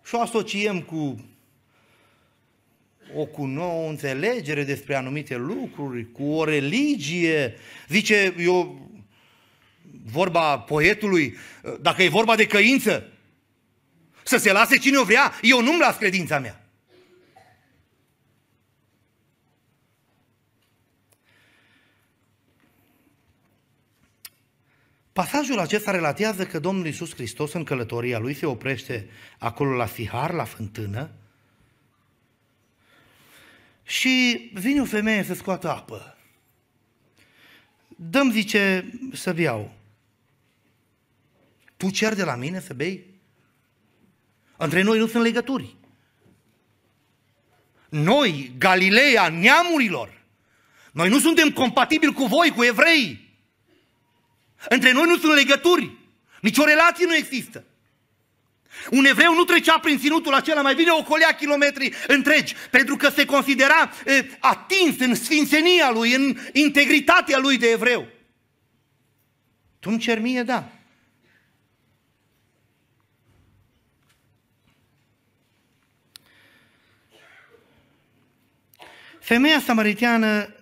Și 0.04 0.14
o 0.14 0.20
asociem 0.20 0.82
cu 0.82 1.24
o 3.14 3.24
cu 3.24 3.42
o 3.58 3.86
înțelegere 3.88 4.64
despre 4.64 4.94
anumite 4.94 5.36
lucruri, 5.36 6.12
cu 6.12 6.22
o 6.22 6.44
religie. 6.44 7.54
Zice, 7.88 8.34
eu, 8.38 8.88
vorba 10.04 10.58
poetului, 10.58 11.36
dacă 11.80 12.02
e 12.02 12.08
vorba 12.08 12.36
de 12.36 12.46
căință, 12.46 13.12
să 14.22 14.36
se 14.36 14.52
lase 14.52 14.76
cine 14.76 14.98
o 14.98 15.04
vrea, 15.04 15.32
eu 15.42 15.62
nu-mi 15.62 15.80
las 15.80 15.96
credința 15.96 16.38
mea. 16.38 16.64
Pasajul 25.12 25.58
acesta 25.58 25.90
relatează 25.90 26.46
că 26.46 26.58
Domnul 26.58 26.86
Iisus 26.86 27.14
Hristos 27.14 27.52
în 27.52 27.64
călătoria 27.64 28.18
lui 28.18 28.34
se 28.34 28.46
oprește 28.46 29.08
acolo 29.38 29.76
la 29.76 29.86
Sihar, 29.86 30.32
la 30.32 30.44
fântână, 30.44 31.10
și 33.90 34.50
vine 34.52 34.80
o 34.80 34.84
femeie 34.84 35.22
să 35.22 35.34
scoată 35.34 35.70
apă. 35.70 36.18
Dăm, 37.88 38.30
zice, 38.30 38.90
să 39.12 39.32
beau. 39.32 39.74
Tu 41.76 41.90
cer 41.90 42.14
de 42.14 42.24
la 42.24 42.34
mine 42.34 42.60
să 42.60 42.74
bei? 42.74 43.06
Între 44.56 44.82
noi 44.82 44.98
nu 44.98 45.06
sunt 45.06 45.22
legături. 45.22 45.76
Noi, 47.88 48.52
Galileea, 48.58 49.28
neamurilor, 49.28 50.22
noi 50.92 51.08
nu 51.08 51.18
suntem 51.18 51.50
compatibili 51.52 52.12
cu 52.12 52.24
voi, 52.24 52.52
cu 52.56 52.64
evrei. 52.64 53.28
Între 54.68 54.92
noi 54.92 55.04
nu 55.06 55.18
sunt 55.18 55.34
legături. 55.34 55.96
Nici 56.40 56.58
o 56.58 56.64
relație 56.64 57.06
nu 57.06 57.14
există. 57.14 57.64
Un 58.90 59.04
evreu 59.04 59.34
nu 59.34 59.44
trecea 59.44 59.78
prin 59.78 59.98
ținutul 59.98 60.34
acela, 60.34 60.62
mai 60.62 60.74
bine 60.74 60.90
ocolea 60.90 61.34
kilometri 61.34 61.92
întregi, 62.06 62.54
pentru 62.70 62.96
că 62.96 63.08
se 63.08 63.24
considera 63.24 63.92
e, 64.06 64.26
atins 64.38 64.98
în 64.98 65.14
sfințenia 65.14 65.90
lui, 65.90 66.14
în 66.14 66.36
integritatea 66.52 67.38
lui 67.38 67.58
de 67.58 67.68
evreu. 67.68 68.08
Tu 69.78 69.90
îmi 69.90 69.98
cer 69.98 70.18
mie, 70.18 70.42
da. 70.42 70.72
Femeia 79.20 79.60
samariteană 79.60 80.54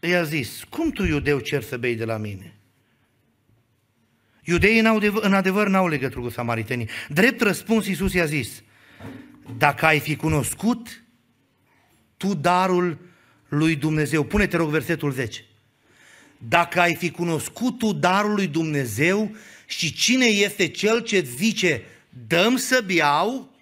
i-a 0.00 0.22
zis, 0.22 0.64
cum 0.64 0.90
tu, 0.90 1.04
iudeu, 1.04 1.38
cer 1.38 1.62
să 1.62 1.76
bei 1.76 1.94
de 1.94 2.04
la 2.04 2.16
mine? 2.16 2.57
Iudeii 4.48 4.78
în 4.78 4.86
adevăr, 4.86 5.24
în 5.24 5.34
adevăr 5.34 5.68
n-au 5.68 5.88
legătură 5.88 6.20
cu 6.20 6.28
samaritenii. 6.28 6.88
Drept 7.08 7.40
răspuns, 7.40 7.86
Iisus 7.86 8.12
i-a 8.12 8.24
zis, 8.24 8.62
dacă 9.56 9.86
ai 9.86 10.00
fi 10.00 10.16
cunoscut 10.16 11.04
tu 12.16 12.34
darul 12.34 12.98
lui 13.48 13.76
Dumnezeu, 13.76 14.24
pune-te 14.24 14.56
rog 14.56 14.68
versetul 14.68 15.12
10, 15.12 15.44
dacă 16.38 16.80
ai 16.80 16.94
fi 16.94 17.10
cunoscut 17.10 17.78
tu 17.78 17.92
darul 17.92 18.34
lui 18.34 18.46
Dumnezeu 18.46 19.36
și 19.66 19.92
cine 19.92 20.26
este 20.26 20.68
cel 20.68 21.00
ce 21.00 21.20
zice, 21.36 21.82
dăm 22.26 22.56
să 22.56 22.84
beau, 22.86 23.54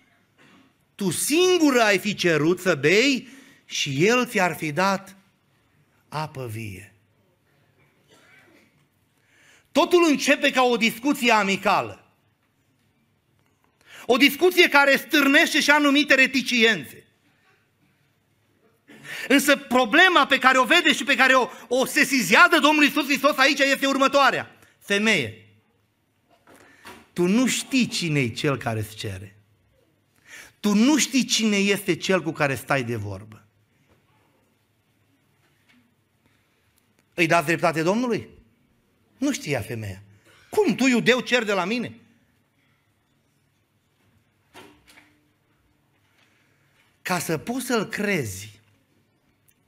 tu 0.94 1.11
singur 1.11 1.79
ai 1.79 1.99
fi 1.99 2.14
cerut 2.14 2.61
să 2.61 2.75
bei 2.75 3.29
și 3.64 4.07
el 4.07 4.27
ți-ar 4.27 4.55
fi 4.55 4.72
dat 4.72 5.16
apă 6.09 6.49
vie. 6.53 6.95
Totul 9.76 10.06
începe 10.08 10.50
ca 10.50 10.62
o 10.62 10.76
discuție 10.76 11.32
amicală. 11.32 12.04
O 14.06 14.16
discuție 14.16 14.68
care 14.68 14.96
stârnește 14.96 15.60
și 15.60 15.70
anumite 15.70 16.14
reticiențe. 16.14 17.06
Însă 19.28 19.56
problema 19.56 20.26
pe 20.26 20.38
care 20.38 20.58
o 20.58 20.64
vede 20.64 20.92
și 20.92 21.04
pe 21.04 21.14
care 21.14 21.34
o, 21.34 21.48
o 21.68 21.86
sesizează 21.86 22.58
Domnul 22.60 22.84
Iisus 22.84 23.04
Hristos 23.04 23.36
aici 23.36 23.58
este 23.58 23.86
următoarea. 23.86 24.56
Femeie, 24.78 25.46
tu 27.12 27.26
nu 27.26 27.46
știi 27.46 27.86
cine 27.86 28.20
e 28.20 28.28
cel 28.28 28.56
care 28.56 28.78
îți 28.78 28.96
cere. 28.96 29.36
Tu 30.60 30.74
nu 30.74 30.98
știi 30.98 31.24
cine 31.24 31.56
este 31.56 31.96
cel 31.96 32.22
cu 32.22 32.32
care 32.32 32.54
stai 32.54 32.82
de 32.82 32.96
vorbă. 32.96 33.46
Îi 37.14 37.26
dați 37.26 37.46
dreptate 37.46 37.82
Domnului? 37.82 38.36
Nu 39.18 39.33
știa 39.33 39.61
femeia. 39.61 40.02
Cum 40.50 40.74
tu, 40.74 40.87
iudeu, 40.87 41.20
cer 41.20 41.44
de 41.44 41.52
la 41.52 41.64
mine? 41.64 41.96
Ca 47.02 47.18
să 47.18 47.38
poți 47.38 47.66
să-L 47.66 47.85
crezi 47.88 48.61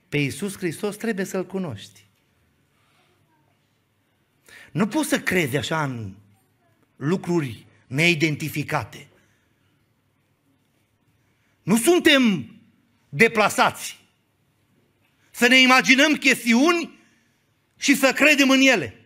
pe 0.09 0.17
Iisus 0.17 0.57
Hristos, 0.57 0.95
trebuie 0.95 1.25
să-L 1.25 1.45
cunoști. 1.45 2.05
Nu 4.71 4.87
poți 4.87 5.09
să 5.09 5.19
crezi 5.19 5.57
așa 5.57 5.83
în 5.83 6.15
lucruri 6.95 7.65
neidentificate. 7.87 9.07
Nu 11.63 11.77
suntem 11.77 12.53
deplasați. 13.09 13.99
Să 15.31 15.47
ne 15.47 15.59
imaginăm 15.59 16.13
chestiuni 16.13 16.99
și 17.77 17.95
să 17.95 18.13
credem 18.13 18.49
în 18.49 18.59
ele. 18.59 18.98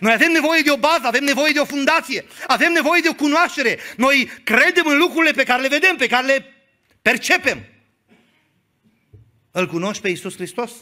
Noi 0.00 0.12
avem 0.12 0.32
nevoie 0.32 0.62
de 0.62 0.70
o 0.70 0.76
bază, 0.76 1.06
avem 1.06 1.24
nevoie 1.24 1.52
de 1.52 1.58
o 1.58 1.64
fundație, 1.64 2.24
avem 2.46 2.72
nevoie 2.72 3.00
de 3.00 3.08
o 3.08 3.14
cunoaștere. 3.14 3.78
Noi 3.96 4.30
credem 4.44 4.86
în 4.86 4.98
lucrurile 4.98 5.32
pe 5.32 5.44
care 5.44 5.62
le 5.62 5.68
vedem, 5.68 5.96
pe 5.96 6.06
care 6.06 6.26
le 6.26 6.52
percepem. 7.02 7.64
Îl 9.50 9.66
cunoști 9.66 10.02
pe 10.02 10.08
Iisus 10.08 10.34
Hristos? 10.34 10.72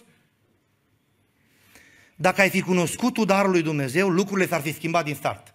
Dacă 2.16 2.40
ai 2.40 2.50
fi 2.50 2.60
cunoscut 2.60 3.12
tu 3.12 3.24
darul 3.24 3.50
lui 3.50 3.62
Dumnezeu, 3.62 4.08
lucrurile 4.08 4.48
s-ar 4.48 4.60
fi 4.60 4.72
schimbat 4.72 5.04
din 5.04 5.14
start. 5.14 5.54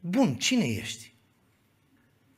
Bun, 0.00 0.34
cine 0.34 0.64
ești? 0.64 1.12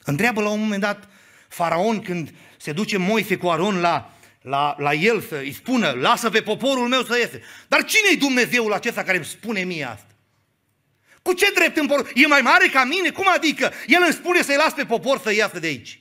Întreabă 0.04 0.40
la 0.40 0.48
un 0.48 0.60
moment 0.60 0.80
dat 0.80 1.08
faraon 1.48 2.00
când 2.00 2.34
se 2.56 2.72
duce 2.72 2.96
Moise 2.96 3.36
cu 3.36 3.48
Aron 3.48 3.80
la 3.80 4.15
la, 4.46 4.76
la 4.78 4.92
el 4.92 5.20
să 5.20 5.36
îi 5.36 5.52
spună, 5.52 5.90
lasă 5.90 6.30
pe 6.30 6.42
poporul 6.42 6.88
meu 6.88 7.02
să 7.02 7.16
iese. 7.18 7.42
Dar 7.68 7.84
cine 7.84 8.08
e 8.12 8.16
Dumnezeul 8.16 8.72
acesta 8.72 9.02
care 9.02 9.16
îmi 9.16 9.26
spune 9.26 9.62
mie 9.62 9.84
asta? 9.84 10.14
Cu 11.22 11.32
ce 11.32 11.52
drept 11.54 11.76
îmi 11.76 11.88
E 12.14 12.26
mai 12.26 12.40
mare 12.40 12.68
ca 12.68 12.84
mine? 12.84 13.10
Cum 13.10 13.28
adică? 13.28 13.72
El 13.86 14.02
îmi 14.04 14.12
spune 14.12 14.42
să-i 14.42 14.56
las 14.56 14.72
pe 14.72 14.84
popor 14.84 15.20
să 15.20 15.34
iasă 15.34 15.58
de 15.58 15.66
aici. 15.66 16.00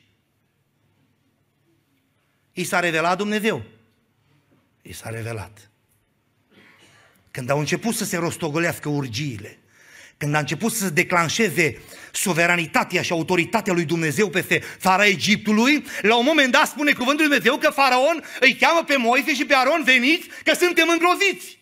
I 2.54 2.64
s-a 2.64 2.80
revelat 2.80 3.18
Dumnezeu. 3.18 3.64
I 4.82 4.94
s-a 4.94 5.10
revelat. 5.10 5.70
Când 7.32 7.50
au 7.50 7.60
început 7.60 7.96
să 7.96 8.06
se 8.06 8.18
rostogolească 8.18 8.90
urgiile, 8.90 9.60
când 10.18 10.36
a 10.36 10.40
început 10.40 10.72
să 10.72 10.84
se 10.84 10.90
declanșeze 10.90 11.82
suveranitatea 12.12 13.02
și 13.02 13.12
autoritatea 13.12 13.74
lui 13.74 13.86
Dumnezeu 13.86 14.30
peste 14.30 14.64
țara 14.80 15.06
Egiptului, 15.06 15.86
la 16.02 16.18
un 16.18 16.26
moment 16.26 16.52
dat 16.52 16.68
spune 16.68 16.92
cuvântul 16.92 17.28
lui 17.28 17.40
Dumnezeu 17.40 17.58
că 17.58 17.70
faraon 17.70 18.24
îi 18.40 18.56
cheamă 18.56 18.84
pe 18.84 18.96
Moise 18.96 19.34
și 19.34 19.46
pe 19.46 19.56
Aron, 19.56 19.82
veniți 19.84 20.28
că 20.44 20.54
suntem 20.54 20.90
îngroziți. 20.90 21.60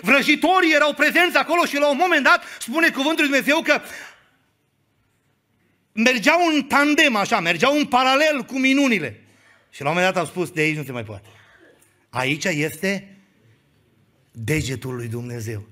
Vrăjitorii 0.00 0.74
erau 0.74 0.94
prezenți 0.94 1.36
acolo 1.36 1.64
și 1.64 1.76
la 1.76 1.90
un 1.90 1.96
moment 1.96 2.24
dat 2.24 2.42
spune 2.58 2.90
cuvântul 2.90 3.28
lui 3.28 3.32
Dumnezeu 3.32 3.62
că 3.62 3.80
mergeau 5.92 6.46
în 6.54 6.62
tandem 6.62 7.16
așa, 7.16 7.40
mergeau 7.40 7.76
în 7.76 7.86
paralel 7.86 8.42
cu 8.42 8.58
minunile. 8.58 9.22
Și 9.70 9.82
la 9.82 9.88
un 9.88 9.94
moment 9.94 10.14
dat 10.14 10.22
au 10.22 10.28
spus, 10.28 10.50
de 10.50 10.60
aici 10.60 10.76
nu 10.76 10.84
se 10.84 10.92
mai 10.92 11.04
poate. 11.04 11.28
Aici 12.10 12.44
este 12.44 13.17
degetul 14.44 14.94
lui 14.94 15.08
Dumnezeu. 15.08 15.68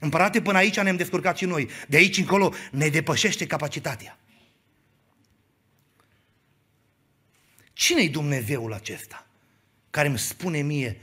Împărate, 0.00 0.42
până 0.42 0.58
aici 0.58 0.80
ne-am 0.80 0.96
descurcat 0.96 1.36
și 1.36 1.44
noi. 1.44 1.68
De 1.88 1.96
aici 1.96 2.16
încolo 2.16 2.54
ne 2.70 2.88
depășește 2.88 3.46
capacitatea. 3.46 4.18
Cine-i 7.72 8.08
Dumnezeul 8.08 8.72
acesta 8.72 9.26
care 9.90 10.08
îmi 10.08 10.18
spune 10.18 10.60
mie? 10.60 11.00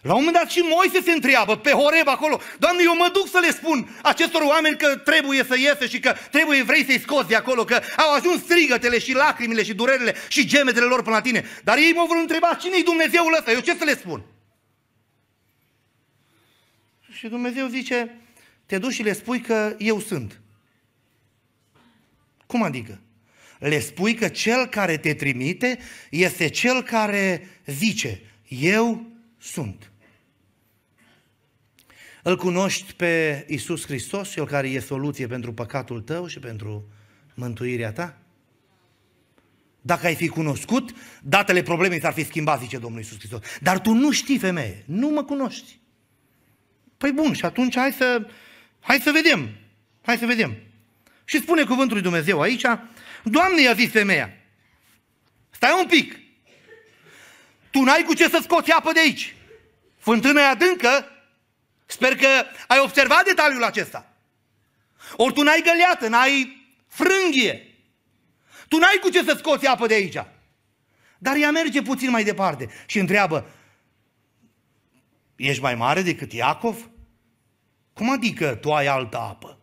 La 0.00 0.14
un 0.14 0.18
moment 0.18 0.36
dat 0.36 0.50
și 0.50 0.58
Moise 0.58 1.00
se 1.04 1.10
întreabă 1.10 1.56
pe 1.56 1.70
Horeb 1.70 2.08
acolo, 2.08 2.40
Doamne, 2.58 2.82
eu 2.84 2.96
mă 2.96 3.10
duc 3.12 3.28
să 3.28 3.38
le 3.38 3.50
spun 3.50 3.98
acestor 4.02 4.42
oameni 4.42 4.76
că 4.76 4.96
trebuie 4.96 5.44
să 5.44 5.58
iese 5.58 5.88
și 5.88 6.00
că 6.00 6.14
trebuie 6.30 6.62
vrei 6.62 6.84
să-i 6.84 7.00
scoți 7.00 7.28
de 7.28 7.36
acolo, 7.36 7.64
că 7.64 7.80
au 7.96 8.14
ajuns 8.14 8.42
strigătele 8.42 8.98
și 8.98 9.12
lacrimile 9.12 9.62
și 9.62 9.74
durerile 9.74 10.14
și 10.28 10.46
gemetele 10.46 10.84
lor 10.84 11.02
până 11.02 11.16
la 11.16 11.22
tine. 11.22 11.44
Dar 11.64 11.76
ei 11.76 11.92
mă 11.92 12.04
vor 12.08 12.16
întreba, 12.16 12.54
cine-i 12.60 12.82
Dumnezeul 12.82 13.34
ăsta? 13.38 13.52
Eu 13.52 13.60
ce 13.60 13.76
să 13.76 13.84
le 13.84 13.96
spun? 13.96 14.24
Și 17.22 17.28
Dumnezeu 17.28 17.66
zice, 17.66 18.20
te 18.66 18.78
duci 18.78 18.92
și 18.92 19.02
le 19.02 19.12
spui 19.12 19.40
că 19.40 19.74
eu 19.78 20.00
sunt. 20.00 20.40
Cum 22.46 22.62
adică? 22.62 23.00
Le 23.58 23.80
spui 23.80 24.14
că 24.14 24.28
cel 24.28 24.66
care 24.66 24.96
te 24.96 25.14
trimite 25.14 25.78
este 26.10 26.48
cel 26.48 26.82
care 26.82 27.48
zice, 27.66 28.20
eu 28.48 29.06
sunt. 29.38 29.90
Îl 32.22 32.36
cunoști 32.36 32.92
pe 32.92 33.44
Isus 33.48 33.84
Hristos, 33.84 34.30
cel 34.30 34.46
care 34.46 34.68
e 34.68 34.80
soluție 34.80 35.26
pentru 35.26 35.52
păcatul 35.52 36.00
tău 36.00 36.26
și 36.26 36.38
pentru 36.38 36.88
mântuirea 37.34 37.92
ta? 37.92 38.18
Dacă 39.80 40.06
ai 40.06 40.14
fi 40.14 40.28
cunoscut, 40.28 40.94
datele 41.22 41.62
problemei 41.62 42.00
s-ar 42.00 42.12
fi 42.12 42.24
schimbat, 42.24 42.60
zice 42.60 42.78
Domnul 42.78 43.00
Isus 43.00 43.18
Hristos. 43.18 43.40
Dar 43.60 43.80
tu 43.80 43.92
nu 43.92 44.12
știi, 44.12 44.38
femeie, 44.38 44.82
nu 44.86 45.08
mă 45.08 45.24
cunoști. 45.24 45.80
Păi 47.02 47.12
bun, 47.12 47.32
și 47.32 47.44
atunci 47.44 47.76
hai 47.76 47.92
să, 47.92 48.26
hai 48.80 49.00
să 49.00 49.10
vedem. 49.10 49.50
Hai 50.02 50.18
să 50.18 50.26
vedem. 50.26 50.56
Și 51.24 51.40
spune 51.40 51.64
cuvântul 51.64 51.92
lui 51.92 52.02
Dumnezeu 52.02 52.40
aici, 52.40 52.64
Doamne, 53.24 53.62
i-a 53.62 53.72
zis 53.72 53.90
femeia, 53.90 54.32
stai 55.50 55.76
un 55.80 55.86
pic, 55.86 56.18
tu 57.70 57.82
n-ai 57.82 58.02
cu 58.02 58.14
ce 58.14 58.28
să 58.28 58.38
scoți 58.42 58.70
apă 58.70 58.92
de 58.92 59.00
aici. 59.00 59.34
Fântâna 59.98 60.40
e 60.40 60.44
adâncă, 60.44 61.06
sper 61.86 62.16
că 62.16 62.28
ai 62.66 62.78
observat 62.78 63.24
detaliul 63.24 63.64
acesta. 63.64 64.16
Ori 65.16 65.34
tu 65.34 65.42
n-ai 65.42 65.62
găleată, 65.64 66.08
n-ai 66.08 66.66
frânghie. 66.86 67.76
Tu 68.68 68.78
n-ai 68.78 68.98
cu 69.00 69.08
ce 69.08 69.22
să 69.22 69.34
scoți 69.38 69.66
apă 69.66 69.86
de 69.86 69.94
aici. 69.94 70.24
Dar 71.18 71.36
ea 71.36 71.50
merge 71.50 71.82
puțin 71.82 72.10
mai 72.10 72.24
departe 72.24 72.68
și 72.86 72.98
întreabă, 72.98 73.50
ești 75.36 75.62
mai 75.62 75.74
mare 75.74 76.02
decât 76.02 76.32
Iacov? 76.32 76.90
Cum 77.92 78.10
adică 78.10 78.54
tu 78.54 78.72
ai 78.72 78.86
altă 78.86 79.18
apă? 79.18 79.58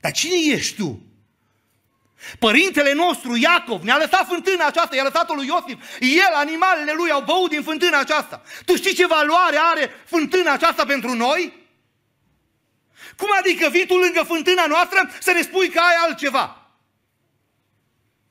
Dar 0.00 0.12
cine 0.12 0.54
ești 0.54 0.76
tu? 0.76 1.02
Părintele 2.38 2.92
nostru, 2.92 3.36
Iacov, 3.36 3.82
ne-a 3.82 3.96
lăsat 3.96 4.26
fântâna 4.26 4.66
aceasta, 4.66 4.96
i-a 4.96 5.02
lăsat-o 5.02 5.34
lui 5.34 5.46
Iosif. 5.46 5.98
El, 6.00 6.34
animalele 6.34 6.92
lui 6.92 7.10
au 7.10 7.22
băut 7.22 7.50
din 7.50 7.62
fântâna 7.62 7.98
aceasta. 7.98 8.42
Tu 8.64 8.76
știi 8.76 8.94
ce 8.94 9.06
valoare 9.06 9.56
are 9.56 9.90
fântâna 10.06 10.52
aceasta 10.52 10.84
pentru 10.84 11.14
noi? 11.14 11.68
Cum 13.16 13.28
adică 13.38 13.68
vii 13.68 13.86
tu 13.86 13.96
lângă 13.96 14.22
fântâna 14.22 14.66
noastră 14.66 15.10
să 15.20 15.32
ne 15.32 15.42
spui 15.42 15.68
că 15.68 15.78
ai 15.78 15.94
altceva? 16.06 16.70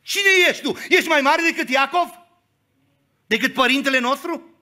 Cine 0.01 0.29
ești 0.47 0.61
tu? 0.61 0.77
Ești 0.89 1.07
mai 1.07 1.21
mare 1.21 1.41
decât 1.41 1.69
Iacov? 1.69 2.09
Decât 3.27 3.53
părintele 3.53 3.99
nostru? 3.99 4.58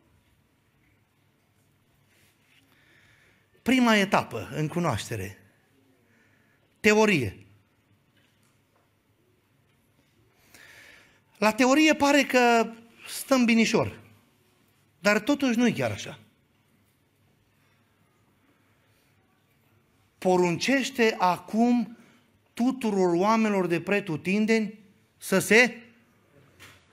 Prima 3.68 3.96
etapă 3.96 4.50
în 4.56 4.68
cunoaștere. 4.68 5.38
Teorie. 6.80 7.46
La 11.38 11.52
teorie 11.52 11.94
pare 11.94 12.24
că 12.24 12.72
stăm 13.08 13.46
binișor, 13.46 14.00
dar 15.00 15.20
totuși 15.20 15.58
nu 15.58 15.68
e 15.68 15.72
chiar 15.72 15.92
așa. 15.92 16.20
Poruncește 20.18 21.16
acum 21.18 21.98
tuturor 22.54 23.14
oamenilor 23.14 23.68
de 23.68 23.82
pretutindeni 23.82 24.80
să 25.18 25.40
se, 25.40 25.78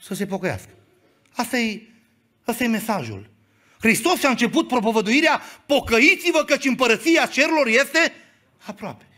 să 0.01 0.15
se 0.15 0.27
pocăiască. 0.27 0.71
Asta 1.33 1.59
e, 1.59 1.83
asta 2.45 2.65
e 2.65 2.67
mesajul. 2.67 3.31
Hristos 3.85 4.19
și-a 4.19 4.29
început 4.29 4.69
propovăduirea, 4.69 5.43
pocăiți-vă 5.67 6.45
căci 6.45 6.65
împărăția 6.65 7.27
cerurilor 7.27 7.67
este 7.67 8.13
aproape. 8.67 9.09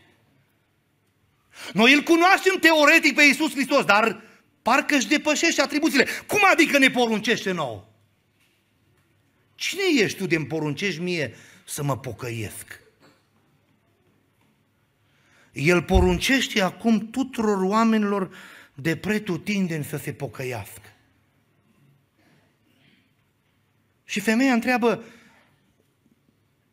Noi 1.73 1.93
îl 1.93 2.01
cunoaștem 2.01 2.55
teoretic 2.59 3.15
pe 3.15 3.23
Iisus 3.23 3.51
Hristos, 3.51 3.85
dar 3.85 4.21
parcă 4.61 4.95
își 4.95 5.07
depășește 5.07 5.61
atribuțiile. 5.61 6.07
Cum 6.27 6.39
adică 6.51 6.77
ne 6.77 6.89
poruncește 6.89 7.51
nou? 7.51 7.93
Cine 9.55 9.81
ești 9.95 10.17
tu 10.17 10.25
de 10.25 10.35
îmi 10.35 10.45
poruncești 10.45 11.01
mie 11.01 11.35
să 11.65 11.83
mă 11.83 11.97
pocăiesc? 11.97 12.81
El 15.51 15.83
poruncește 15.83 16.61
acum 16.61 17.09
tuturor 17.09 17.61
oamenilor 17.61 18.35
de 18.73 18.95
pretutindeni 18.95 19.83
să 19.83 19.97
se 19.97 20.13
pocăiască. 20.13 20.96
Și 24.09 24.19
femeia 24.19 24.53
întreabă, 24.53 25.03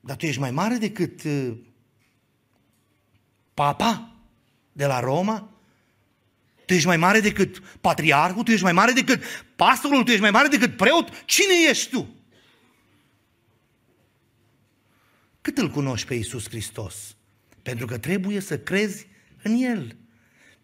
dar 0.00 0.16
tu 0.16 0.26
ești 0.26 0.40
mai 0.40 0.50
mare 0.50 0.76
decât 0.76 1.22
uh, 1.22 1.56
papa 3.54 4.16
de 4.72 4.86
la 4.86 5.00
Roma? 5.00 5.48
Tu 6.66 6.74
ești 6.74 6.86
mai 6.86 6.96
mare 6.96 7.20
decât 7.20 7.58
patriarhul? 7.58 8.42
Tu 8.42 8.50
ești 8.50 8.62
mai 8.62 8.72
mare 8.72 8.92
decât 8.92 9.22
pastorul? 9.56 10.04
Tu 10.04 10.10
ești 10.10 10.20
mai 10.20 10.30
mare 10.30 10.48
decât 10.48 10.76
preot? 10.76 11.24
Cine 11.24 11.54
ești 11.68 11.90
tu? 11.90 12.14
Cât 15.40 15.58
îl 15.58 15.70
cunoști 15.70 16.06
pe 16.06 16.14
Iisus 16.14 16.48
Hristos? 16.48 17.16
Pentru 17.62 17.86
că 17.86 17.98
trebuie 17.98 18.40
să 18.40 18.58
crezi 18.58 19.06
în 19.42 19.54
El. 19.54 19.96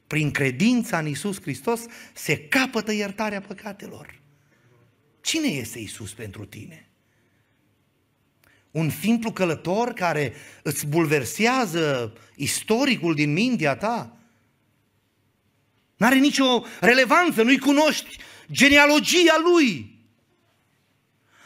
Prin 0.07 0.31
credința 0.31 0.99
în 0.99 1.07
Iisus 1.07 1.41
Hristos 1.41 1.81
se 2.15 2.39
capătă 2.39 2.93
iertarea 2.93 3.41
păcatelor. 3.41 4.20
Cine 5.21 5.47
este 5.47 5.79
Isus 5.79 6.13
pentru 6.13 6.45
tine? 6.45 6.89
Un 8.71 8.91
simplu 8.91 9.33
călător 9.33 9.93
care 9.93 10.35
îți 10.63 10.87
bulversează 10.87 12.17
istoricul 12.37 13.15
din 13.15 13.33
mintea 13.33 13.77
ta? 13.77 14.17
N-are 15.97 16.17
nicio 16.17 16.65
relevanță, 16.81 17.43
nu-i 17.43 17.59
cunoști 17.59 18.19
genealogia 18.53 19.39
lui. 19.43 19.99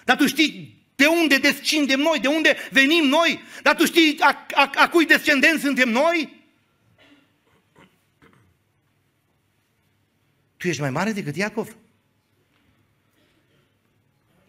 Dar 0.04 0.16
tu 0.16 0.26
știi 0.26 0.82
de 0.94 1.06
unde 1.06 1.38
descindem 1.38 2.00
noi, 2.00 2.20
de 2.20 2.28
unde 2.28 2.56
venim 2.70 3.04
noi, 3.04 3.40
dar 3.62 3.76
tu 3.76 3.84
știi 3.84 4.16
a, 4.20 4.46
a, 4.54 4.70
a 4.74 4.88
cui 4.88 5.06
descendenți 5.06 5.62
suntem 5.62 5.88
noi? 5.88 6.42
Tu 10.56 10.68
ești 10.68 10.80
mai 10.80 10.90
mare 10.90 11.12
decât 11.12 11.36
Iacov? 11.36 11.76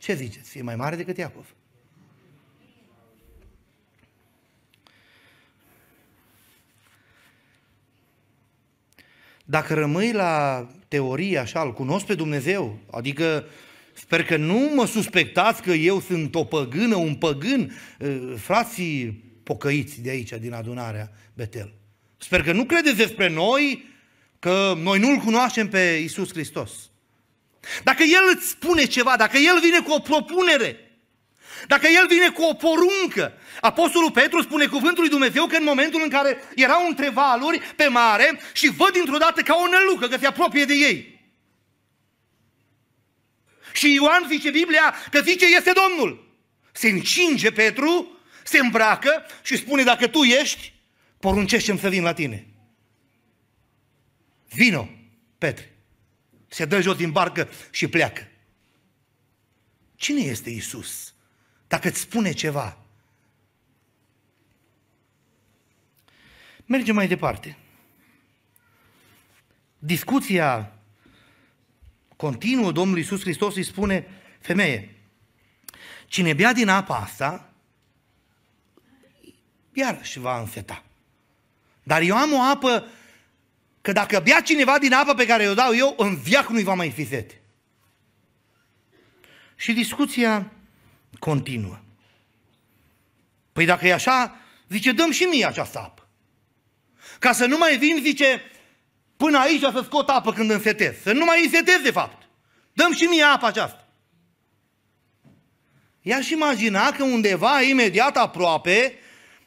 Ce 0.05 0.13
ziceți? 0.13 0.57
E 0.57 0.61
mai 0.61 0.75
mare 0.75 0.95
decât 0.95 1.17
Iacov? 1.17 1.55
Dacă 9.45 9.73
rămâi 9.73 10.11
la 10.11 10.67
teorie 10.87 11.37
așa, 11.37 11.61
îl 11.61 11.73
cunosc 11.73 12.05
pe 12.05 12.15
Dumnezeu, 12.15 12.79
adică 12.91 13.45
sper 13.93 14.23
că 14.23 14.37
nu 14.37 14.71
mă 14.75 14.85
suspectați 14.85 15.61
că 15.61 15.71
eu 15.71 15.99
sunt 15.99 16.35
o 16.35 16.43
păgână, 16.43 16.95
un 16.95 17.15
păgân, 17.15 17.71
frații 18.35 19.23
pocăiți 19.43 20.01
de 20.01 20.09
aici, 20.09 20.33
din 20.33 20.53
adunarea 20.53 21.11
Betel. 21.33 21.73
Sper 22.17 22.43
că 22.43 22.51
nu 22.51 22.65
credeți 22.65 22.97
despre 22.97 23.29
noi 23.29 23.85
că 24.39 24.73
noi 24.77 24.99
nu-L 24.99 25.17
cunoaștem 25.17 25.69
pe 25.69 26.01
Isus 26.03 26.31
Hristos. 26.31 26.89
Dacă 27.83 28.03
El 28.03 28.21
îți 28.35 28.47
spune 28.47 28.85
ceva, 28.85 29.15
dacă 29.17 29.37
El 29.37 29.59
vine 29.59 29.79
cu 29.79 29.91
o 29.91 29.99
propunere, 29.99 30.79
dacă 31.67 31.87
El 31.87 32.07
vine 32.07 32.29
cu 32.29 32.43
o 32.43 32.53
poruncă, 32.53 33.33
Apostolul 33.61 34.11
Petru 34.11 34.41
spune 34.41 34.65
cuvântul 34.65 35.01
lui 35.01 35.09
Dumnezeu 35.09 35.45
că 35.45 35.55
în 35.55 35.63
momentul 35.63 36.01
în 36.03 36.09
care 36.09 36.37
erau 36.55 36.87
între 36.87 37.09
valuri 37.09 37.61
pe 37.75 37.87
mare 37.87 38.39
și 38.53 38.69
văd 38.69 38.91
dintr-o 38.91 39.17
dată 39.17 39.41
ca 39.41 39.55
o 39.55 39.67
nălucă 39.67 40.07
că 40.07 40.17
se 40.17 40.27
apropie 40.27 40.65
de 40.65 40.73
ei. 40.73 41.13
Și 43.73 43.93
Ioan 43.93 44.25
zice 44.29 44.49
Biblia 44.49 44.95
că 45.11 45.21
zice 45.21 45.45
este 45.45 45.71
Domnul. 45.71 46.37
Se 46.71 46.89
încinge 46.89 47.51
Petru, 47.51 48.19
se 48.43 48.57
îmbracă 48.59 49.25
și 49.43 49.57
spune 49.57 49.83
dacă 49.83 50.07
tu 50.07 50.23
ești, 50.23 50.73
poruncește-mi 51.19 51.79
să 51.79 51.89
vin 51.89 52.03
la 52.03 52.13
tine. 52.13 52.47
Vino, 54.49 54.89
Petru. 55.37 55.74
Se 56.55 56.65
dă 56.65 56.81
jos 56.81 56.95
din 56.95 57.11
barcă 57.11 57.49
și 57.71 57.87
pleacă. 57.87 58.27
Cine 59.95 60.19
este 60.19 60.49
Isus? 60.49 61.13
Dacă 61.67 61.87
îți 61.87 61.99
spune 61.99 62.31
ceva. 62.31 62.77
Mergem 66.65 66.95
mai 66.95 67.07
departe. 67.07 67.57
Discuția 69.79 70.73
continuă 72.15 72.71
Domnul 72.71 72.97
Iisus 72.97 73.21
Hristos 73.21 73.55
îi 73.55 73.63
spune, 73.63 74.07
femeie, 74.39 74.95
cine 76.07 76.33
bea 76.33 76.53
din 76.53 76.67
apa 76.67 76.95
asta, 76.97 77.53
iarăși 79.73 80.19
va 80.19 80.39
înseta. 80.39 80.83
Dar 81.83 82.01
eu 82.01 82.17
am 82.17 82.33
o 82.33 82.41
apă 82.41 82.87
că 83.85 83.91
dacă 83.91 84.19
bea 84.19 84.41
cineva 84.41 84.79
din 84.79 84.93
apa 84.93 85.13
pe 85.13 85.25
care 85.25 85.49
o 85.49 85.53
dau 85.53 85.75
eu, 85.75 85.93
în 85.97 86.15
viac 86.15 86.47
nu-i 86.47 86.63
va 86.63 86.73
mai 86.73 86.89
fi 86.89 87.07
sete. 87.07 87.41
Și 89.55 89.73
discuția 89.73 90.51
continuă. 91.19 91.79
Păi 93.53 93.65
dacă 93.65 93.87
e 93.87 93.93
așa, 93.93 94.37
zice, 94.69 94.91
dăm 94.91 95.11
și 95.11 95.23
mie 95.23 95.45
această 95.45 95.79
apă. 95.79 96.07
Ca 97.19 97.31
să 97.31 97.45
nu 97.45 97.57
mai 97.57 97.77
vin, 97.77 97.99
zice, 98.01 98.41
până 99.17 99.37
aici 99.37 99.61
să 99.61 99.81
scot 99.83 100.09
apă 100.09 100.33
când 100.33 100.49
însetez. 100.49 100.95
Să 101.01 101.11
nu 101.11 101.25
mai 101.25 101.43
însetez, 101.43 101.81
de 101.83 101.91
fapt. 101.91 102.27
Dăm 102.73 102.93
și 102.93 103.03
mie 103.03 103.23
apa 103.23 103.47
aceasta. 103.47 103.87
I-aș 106.01 106.29
imagina 106.29 106.91
că 106.91 107.03
undeva, 107.03 107.61
imediat 107.61 108.17
aproape, 108.17 108.99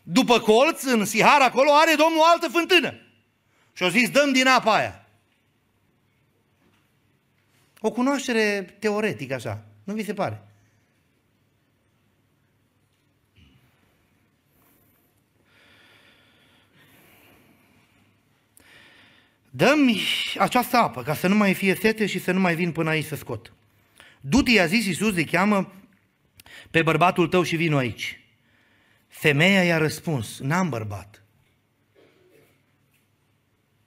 după 0.03 0.41
colț, 0.41 0.83
în 0.83 1.05
Sihar, 1.05 1.41
acolo, 1.41 1.71
are 1.73 1.95
Domnul 1.95 2.19
o 2.19 2.25
altă 2.25 2.49
fântână. 2.49 3.08
Și 3.79 3.85
au 3.85 3.91
zis, 3.91 4.11
dăm 4.11 4.33
din 4.33 4.47
apa 4.47 4.75
aia. 4.75 5.07
O 7.81 7.91
cunoaștere 7.91 8.77
teoretică 8.79 9.35
așa, 9.35 9.65
nu 9.85 9.95
vi 9.95 10.05
se 10.05 10.15
pare? 10.15 10.43
dă 19.51 19.75
această 20.39 20.77
apă 20.77 21.03
ca 21.03 21.15
să 21.15 21.27
nu 21.27 21.35
mai 21.35 21.55
fie 21.55 21.75
sete 21.75 22.07
și 22.07 22.19
să 22.19 22.33
nu 22.33 22.41
mai 22.41 22.55
vin 22.55 22.73
până 22.73 22.91
aici 22.91 23.07
să 23.07 23.17
scot. 23.17 23.53
Du-te, 24.21 24.51
i-a 24.51 24.67
zis 24.67 24.87
Iisus, 24.87 25.15
de 25.15 25.25
cheamă 25.25 25.73
pe 26.71 26.83
bărbatul 26.83 27.29
tău 27.29 27.43
și 27.43 27.57
vin 27.57 27.75
aici. 27.75 28.21
Femeia 29.09 29.65
i-a 29.65 29.79
răspuns, 29.79 30.39
n-am 30.39 30.69
bărbat. 30.69 31.23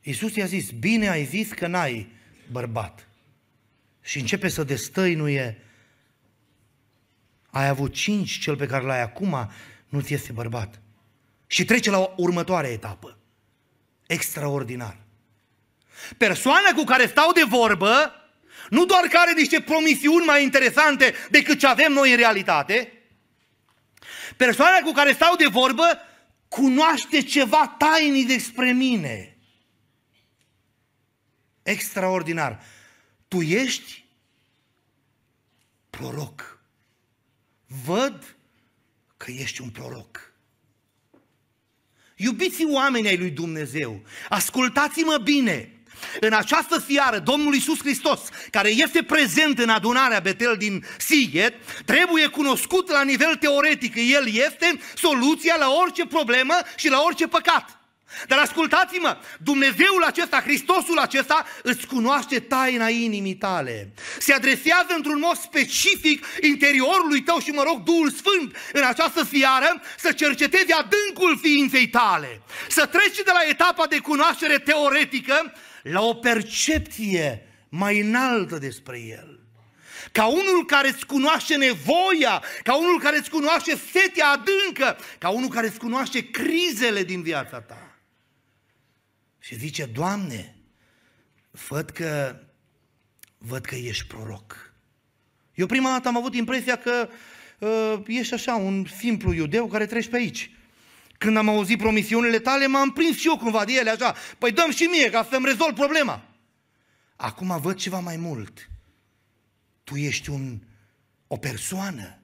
Iisus 0.02 0.36
i-a 0.36 0.46
zis, 0.46 0.70
bine 0.70 1.10
ai 1.10 1.26
zis 1.26 1.52
că 1.52 1.68
n-ai 1.68 2.08
bărbat. 2.52 3.08
Și 4.02 4.20
începe 4.20 4.48
să 4.48 4.64
destăinuie, 4.64 5.58
ai 7.50 7.68
avut 7.68 7.94
cinci, 7.94 8.40
cel 8.40 8.56
pe 8.56 8.66
care 8.66 8.84
l-ai 8.84 9.02
acum 9.02 9.50
nu 9.90 10.02
ți 10.02 10.14
este 10.14 10.32
bărbat. 10.32 10.82
Și 11.48 11.66
trece 11.66 11.90
la 11.90 12.14
următoarea 12.18 12.70
etapă. 12.70 13.18
Extraordinar. 14.08 14.98
Persoana 16.18 16.72
cu 16.76 16.84
care 16.84 17.08
stau 17.08 17.32
de 17.32 17.44
vorbă, 17.44 18.12
nu 18.70 18.86
doar 18.86 19.04
că 19.04 19.18
are 19.18 19.34
niște 19.34 19.62
promisiuni 19.62 20.26
mai 20.26 20.44
interesante 20.44 21.14
decât 21.30 21.60
ce 21.60 21.68
avem 21.68 21.92
noi 21.92 22.12
în 22.12 22.18
realitate, 22.18 22.94
persoana 24.38 24.80
cu 24.80 24.92
care 24.92 25.14
stau 25.14 25.36
de 25.36 25.48
vorbă 25.48 25.84
cunoaște 26.48 27.22
ceva 27.22 27.76
tainic 27.78 28.28
despre 28.28 28.72
mine. 28.72 29.31
Extraordinar. 31.72 32.64
Tu 33.28 33.42
ești 33.42 34.06
proroc. 35.90 36.60
Văd 37.86 38.36
că 39.18 39.32
ești 39.32 39.62
un 39.62 39.70
proroc. 39.70 40.34
Iubiți 42.16 42.66
oamenii 42.66 43.10
ai 43.10 43.18
lui 43.18 43.30
Dumnezeu, 43.30 44.02
ascultați-mă 44.30 45.18
bine. 45.24 45.76
În 46.20 46.34
această 46.34 46.80
fiară, 46.80 47.20
Domnul 47.20 47.54
Iisus 47.54 47.80
Hristos, 47.80 48.20
care 48.52 48.70
este 48.70 49.04
prezent 49.04 49.60
în 49.60 49.70
adunarea 49.70 50.20
Betel 50.20 50.58
din 50.58 50.86
Sighet, 50.98 51.54
trebuie 51.86 52.28
cunoscut 52.28 52.90
la 52.90 53.04
nivel 53.04 53.36
teoretic. 53.36 53.96
El 53.96 54.28
este 54.28 54.80
soluția 54.96 55.56
la 55.56 55.70
orice 55.70 56.06
problemă 56.06 56.54
și 56.76 56.90
la 56.90 57.02
orice 57.02 57.28
păcat. 57.28 57.81
Dar 58.28 58.40
ascultați-mă, 58.40 59.18
Dumnezeul 59.40 60.04
acesta, 60.06 60.42
Hristosul 60.42 60.98
acesta 60.98 61.46
îți 61.64 61.88
cunoaște 61.88 62.40
taina 62.40 62.90
inimii 62.90 63.36
tale. 63.36 63.94
Se 64.20 64.34
adresează 64.34 64.94
într-un 64.96 65.20
mod 65.20 65.38
specific 65.38 66.26
interiorului 66.42 67.22
tău 67.22 67.40
și 67.40 67.50
mă 67.50 67.64
rog 67.64 67.84
Duhul 67.84 68.12
Sfânt 68.12 68.56
în 68.74 68.84
această 68.84 69.24
fiară 69.24 69.82
să 69.98 70.12
cerceteze 70.12 70.74
adâncul 70.74 71.40
ființei 71.42 71.88
tale. 71.88 72.42
Să 72.70 72.86
treci 72.86 73.16
de 73.16 73.32
la 73.34 73.50
etapa 73.50 73.86
de 73.86 73.98
cunoaștere 73.98 74.58
teoretică 74.58 75.54
la 75.84 76.02
o 76.02 76.14
percepție 76.14 77.46
mai 77.70 78.00
înaltă 78.00 78.58
despre 78.58 79.00
El. 79.10 79.40
Ca 80.12 80.26
unul 80.26 80.66
care 80.66 80.88
îți 80.88 81.06
cunoaște 81.06 81.56
nevoia, 81.56 82.44
ca 82.64 82.78
unul 82.78 83.00
care 83.00 83.18
îți 83.18 83.30
cunoaște 83.30 83.80
setea 83.92 84.28
adâncă, 84.28 84.98
ca 85.18 85.30
unul 85.30 85.50
care 85.50 85.68
îți 85.68 85.80
cunoaște 85.80 86.30
crizele 86.30 87.04
din 87.04 87.22
viața 87.22 87.60
ta. 87.60 87.91
Și 89.44 89.58
zice, 89.58 89.86
Doamne, 89.86 90.56
văd 91.68 91.90
că, 91.90 92.40
văd 93.38 93.66
că 93.66 93.76
ești 93.76 94.06
proroc. 94.06 94.74
Eu 95.54 95.66
prima 95.66 95.90
dată 95.90 96.08
am 96.08 96.18
avut 96.18 96.36
impresia 96.36 96.78
că 96.78 97.10
uh, 97.60 98.02
ești 98.08 98.34
așa, 98.34 98.56
un 98.56 98.86
simplu 98.86 99.34
iudeu 99.34 99.68
care 99.68 99.86
treci 99.86 100.08
pe 100.08 100.18
aici. 100.18 100.52
Când 101.18 101.38
am 101.38 101.50
auzit 101.50 101.78
promisiunile 101.78 102.40
tale, 102.40 102.68
m-am 102.68 102.92
prins 102.92 103.18
și 103.18 103.28
eu 103.28 103.38
cumva 103.38 103.66
de 103.66 103.74
ele 103.74 103.90
așa. 103.90 104.16
Păi 104.38 104.52
dăm 104.52 104.72
și 104.72 104.84
mie 104.84 105.10
ca 105.10 105.28
să-mi 105.32 105.46
rezolv 105.46 105.76
problema. 105.76 106.24
Acum 107.16 107.60
văd 107.62 107.76
ceva 107.76 108.00
mai 108.00 108.18
mult. 108.18 108.70
Tu 109.84 109.96
ești 109.96 110.30
un, 110.30 110.60
o 111.28 111.38
persoană 111.38 112.20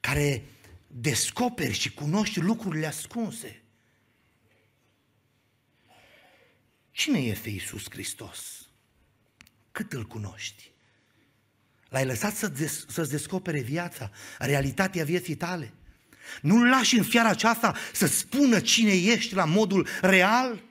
care 0.00 0.44
descoperi 0.86 1.72
și 1.72 1.94
cunoști 1.94 2.40
lucrurile 2.40 2.86
ascunse. 2.86 3.59
Cine 7.00 7.18
este 7.18 7.48
Isus 7.48 7.84
Hristos? 7.90 8.38
Cât 9.72 9.92
îl 9.92 10.04
cunoști? 10.04 10.70
L-ai 11.88 12.04
lăsat 12.04 12.36
să 12.36 12.48
des- 12.48 12.84
să-ți 12.88 13.10
descopere 13.10 13.60
viața, 13.60 14.10
realitatea 14.38 15.04
vieții 15.04 15.34
tale? 15.34 15.72
Nu-l 16.42 16.68
lași 16.68 16.96
în 16.96 17.04
fiara 17.04 17.28
aceasta 17.28 17.76
să 17.92 18.06
spună 18.06 18.60
cine 18.60 18.92
ești 18.92 19.34
la 19.34 19.44
modul 19.44 19.86
real? 20.00 20.62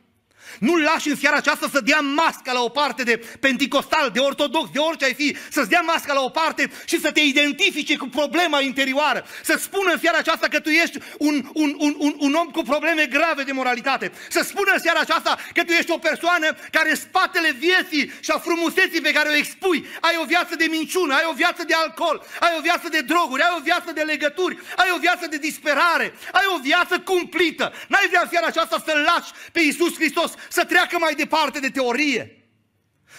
Nu-l 0.60 0.82
lași 0.82 1.10
în 1.10 1.16
seara 1.16 1.36
aceasta 1.36 1.70
să 1.72 1.82
dea 1.82 2.00
masca 2.00 2.52
la 2.52 2.62
o 2.62 2.70
parte 2.70 3.04
de 3.04 3.22
penticostal, 3.40 4.10
de 4.10 4.20
ortodox, 4.20 4.70
de 4.72 4.80
orice 4.80 5.06
ai 5.06 5.14
fi, 5.14 5.36
să-ți 5.50 5.70
dea 5.70 5.82
masca 5.82 6.14
la 6.14 6.22
o 6.22 6.30
parte 6.30 6.72
și 6.86 7.00
să 7.00 7.12
te 7.12 7.20
identifice 7.20 7.96
cu 7.98 8.08
problema 8.08 8.62
interioară. 8.62 9.26
Să 9.44 9.58
spună 9.62 9.92
în 9.92 10.00
seara 10.00 10.18
aceasta 10.18 10.48
că 10.48 10.60
tu 10.60 10.70
ești 10.70 10.98
un, 11.18 11.50
un, 11.54 11.76
un, 11.78 11.96
un, 11.98 12.16
un 12.18 12.34
om 12.34 12.48
cu 12.48 12.62
probleme 12.62 13.06
grave 13.06 13.44
de 13.44 13.52
moralitate. 13.52 14.12
Să 14.30 14.42
spună 14.44 14.72
în 14.74 14.80
seara 14.80 15.00
aceasta 15.00 15.38
că 15.54 15.64
tu 15.64 15.72
ești 15.72 15.92
o 15.92 15.98
persoană 15.98 16.58
care 16.72 16.90
în 16.90 16.96
spatele 16.96 17.52
vieții 17.52 18.12
și 18.20 18.32
a 18.32 18.38
frumuseții 18.38 19.02
pe 19.02 19.12
care 19.12 19.30
o 19.30 19.34
expui, 19.34 19.86
ai 20.00 20.16
o 20.22 20.26
viață 20.26 20.56
de 20.56 20.66
minciună, 20.70 21.14
ai 21.14 21.28
o 21.32 21.34
viață 21.34 21.64
de 21.64 21.74
alcool, 21.74 22.26
ai 22.40 22.54
o 22.58 22.62
viață 22.62 22.90
de 22.90 23.02
droguri, 23.02 23.42
ai 23.42 23.54
o 23.58 23.62
viață 23.62 23.92
de 23.92 24.02
legături, 24.02 24.58
ai 24.76 24.90
o 24.96 25.00
viață 25.00 25.28
de 25.28 25.38
disperare, 25.38 26.14
ai 26.32 26.46
o 26.56 26.60
viață 26.60 27.00
cumplită. 27.00 27.74
N-ai 27.88 28.08
vrea 28.08 28.22
în 28.24 28.30
seara 28.30 28.46
aceasta 28.46 28.84
să-L 28.86 28.98
lași 28.98 29.32
pe 29.52 29.60
Iisus 29.60 29.96
Hristos 29.96 30.29
să 30.50 30.66
treacă 30.66 30.98
mai 30.98 31.16
departe 31.16 31.60
de 31.60 31.70
teorie, 31.70 32.44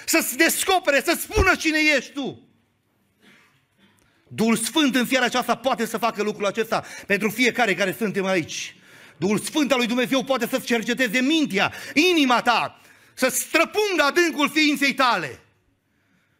să-ți 0.05 0.37
descopere, 0.37 1.03
să 1.03 1.19
spună 1.21 1.55
cine 1.55 1.79
ești 1.97 2.13
tu. 2.13 2.49
Duhul 4.29 4.57
Sfânt 4.57 4.95
în 4.95 5.07
fiera 5.07 5.25
aceasta 5.25 5.57
poate 5.57 5.87
să 5.87 5.99
facă 5.99 6.23
lucrul 6.23 6.47
acesta 6.47 6.85
pentru 7.07 7.31
fiecare 7.31 7.75
care 7.75 7.95
suntem 7.99 8.25
aici. 8.25 8.75
Duhul 9.17 9.39
Sfânt 9.39 9.73
al 9.73 9.79
lui 9.79 9.87
Dumnezeu 9.87 10.25
poate 10.25 10.47
să-ți 10.47 10.67
cerceteze 10.67 11.21
mintea, 11.21 11.73
inima 12.11 12.43
ta, 12.43 12.81
să-ți 13.15 13.41
străpungă 13.41 14.03
adâncul 14.03 14.51
ființei 14.51 14.95
tale 14.95 15.41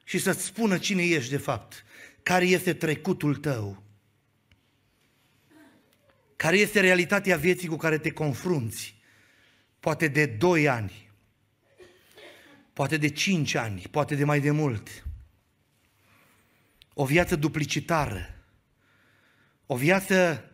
și 0.05 0.19
să-ți 0.19 0.45
spună 0.45 0.79
cine 0.79 1.03
ești 1.03 1.31
de 1.31 1.37
fapt, 1.37 1.85
care 2.23 2.45
este 2.45 2.75
trecutul 2.75 3.37
tău, 3.37 3.83
care 6.37 6.57
este 6.57 6.81
realitatea 6.81 7.37
vieții 7.37 7.69
cu 7.69 7.77
care 7.77 7.99
te 7.99 8.11
confrunți, 8.11 9.00
poate 9.81 10.09
de 10.09 10.27
2 10.27 10.69
ani, 10.69 11.11
poate 12.73 12.97
de 12.97 13.09
5 13.09 13.55
ani, 13.55 13.81
poate 13.81 14.15
de 14.15 14.25
mai 14.25 14.41
de 14.41 14.51
mult. 14.51 15.05
O 16.95 17.05
viață 17.05 17.37
duplicitară, 17.37 18.35
o 19.67 19.77
viață 19.77 20.45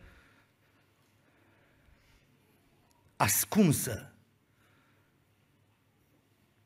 ascunsă, 3.15 4.11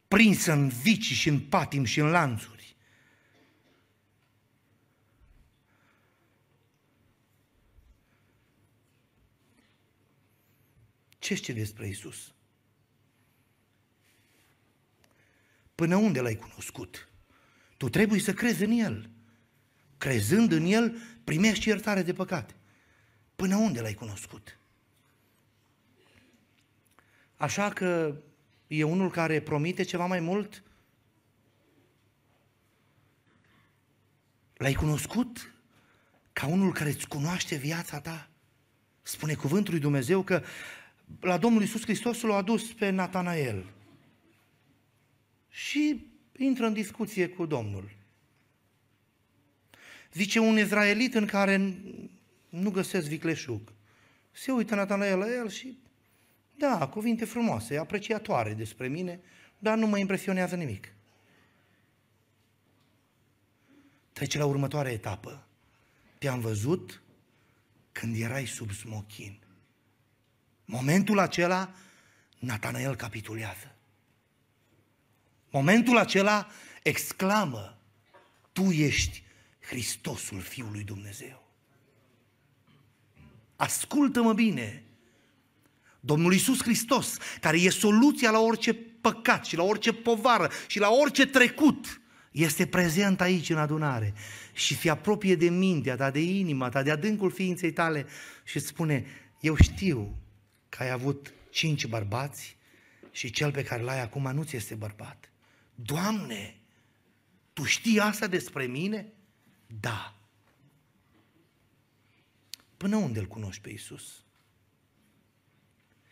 prinsă 0.08 0.52
în 0.52 0.68
vicii 0.68 1.16
și 1.16 1.30
în 1.30 1.40
patim 1.40 1.84
și 1.84 2.00
în 2.00 2.10
lanțuri. 2.10 2.76
Ce 11.20 11.36
știi 11.36 11.54
despre 11.54 11.88
Isus? 11.88 12.34
Până 15.82 15.96
unde 15.96 16.22
l-ai 16.22 16.36
cunoscut? 16.36 17.10
Tu 17.78 17.90
trebuie 17.90 18.20
să 18.20 18.34
crezi 18.34 18.64
în 18.64 18.72
El. 18.72 19.10
Crezând 19.98 20.52
în 20.52 20.66
El, 20.66 20.98
primești 21.24 21.68
iertare 21.68 22.02
de 22.02 22.14
păcate. 22.14 22.54
Până 23.36 23.56
unde 23.56 23.82
l-ai 23.82 23.94
cunoscut? 23.94 24.58
Așa 27.36 27.70
că 27.70 28.16
e 28.68 28.84
unul 28.84 29.10
care 29.10 29.42
promite 29.42 29.84
ceva 29.84 30.06
mai 30.06 30.20
mult? 30.20 30.64
L-ai 34.54 34.74
cunoscut 34.74 35.54
ca 36.34 36.48
unul 36.48 36.74
care 36.74 36.90
îți 36.90 37.08
cunoaște 37.08 37.56
viața 37.56 38.00
ta? 38.00 38.30
Spune 39.02 39.34
cuvântul 39.34 39.72
lui 39.72 39.82
Dumnezeu 39.82 40.24
că 40.24 40.44
la 41.20 41.38
Domnul 41.38 41.62
Iisus 41.62 41.82
Hristos 41.82 42.22
l-a 42.22 42.36
adus 42.36 42.74
pe 42.74 42.90
Natanael 42.90 43.66
și 45.52 46.06
intră 46.38 46.66
în 46.66 46.74
discuție 46.74 47.30
cu 47.30 47.46
Domnul. 47.46 47.92
Zice 50.14 50.40
un 50.40 50.58
izraelit 50.58 51.16
în 51.16 51.26
care 51.26 51.76
nu 52.50 52.72
găsesc 52.72 53.08
vicleșug. 53.08 53.74
Se 54.32 54.52
uită 54.52 54.76
Natanael 54.76 55.18
la 55.18 55.34
el 55.34 55.50
și, 55.50 55.78
da, 56.56 56.88
cuvinte 56.88 57.26
frumoase, 57.26 57.78
apreciatoare 57.78 58.54
despre 58.54 58.88
mine, 58.88 59.20
dar 59.60 59.78
nu 59.78 59.88
mă 59.88 59.98
impresionează 59.98 60.56
nimic. 60.56 60.94
Trece 64.14 64.38
la 64.38 64.46
următoarea 64.46 64.92
etapă. 64.92 65.48
Te-am 66.18 66.40
văzut 66.40 67.02
când 67.92 68.22
erai 68.22 68.46
sub 68.46 68.72
smochin. 68.72 69.40
Momentul 70.66 71.20
acela, 71.20 71.74
Natanael 72.40 72.96
capitulează. 72.96 73.71
Momentul 75.52 75.98
acela 75.98 76.48
exclamă, 76.84 77.78
Tu 78.52 78.64
ești 78.64 79.24
Hristosul 79.60 80.40
Fiului 80.40 80.84
Dumnezeu. 80.84 81.50
Ascultă-mă 83.56 84.34
bine! 84.34 84.84
Domnul 86.00 86.34
Iisus 86.34 86.62
Hristos, 86.62 87.18
care 87.40 87.58
e 87.58 87.70
soluția 87.70 88.32
la 88.32 88.40
orice 88.40 88.74
păcat 88.74 89.46
și 89.46 89.56
la 89.56 89.64
orice 89.64 89.94
povară 89.94 90.50
și 90.68 90.80
la 90.80 90.90
orice 90.90 91.26
trecut, 91.26 92.02
este 92.32 92.66
prezent 92.66 93.22
aici 93.22 93.50
în 93.50 93.58
adunare 93.58 94.14
și 94.54 94.78
se 94.78 94.90
apropie 94.90 95.36
de 95.36 95.50
mintea 95.50 95.96
ta, 95.96 96.12
de 96.12 96.20
inima 96.20 96.70
ta, 96.70 96.84
de 96.84 96.92
adâncul 96.92 97.32
ființei 97.32 97.72
tale 97.72 98.06
și 98.44 98.58
îți 98.58 98.68
spune, 98.68 99.06
eu 99.40 99.56
știu 99.56 100.16
că 100.70 100.84
ai 100.84 100.90
avut 100.90 101.34
cinci 101.50 101.86
bărbați, 101.86 102.58
și 103.12 103.32
cel 103.32 103.52
pe 103.52 103.64
care 103.64 103.82
l-ai 103.82 104.02
acum 104.02 104.32
nu 104.34 104.44
ți 104.44 104.56
este 104.56 104.76
bărbat. 104.76 105.31
Doamne, 105.76 106.60
tu 107.54 107.64
știi 107.64 108.00
asta 108.00 108.28
despre 108.28 108.66
mine? 108.66 109.14
Da. 109.80 110.16
Până 112.78 112.96
unde 112.96 113.20
îl 113.20 113.26
cunoști 113.26 113.62
pe 113.62 113.70
Isus? 113.70 114.24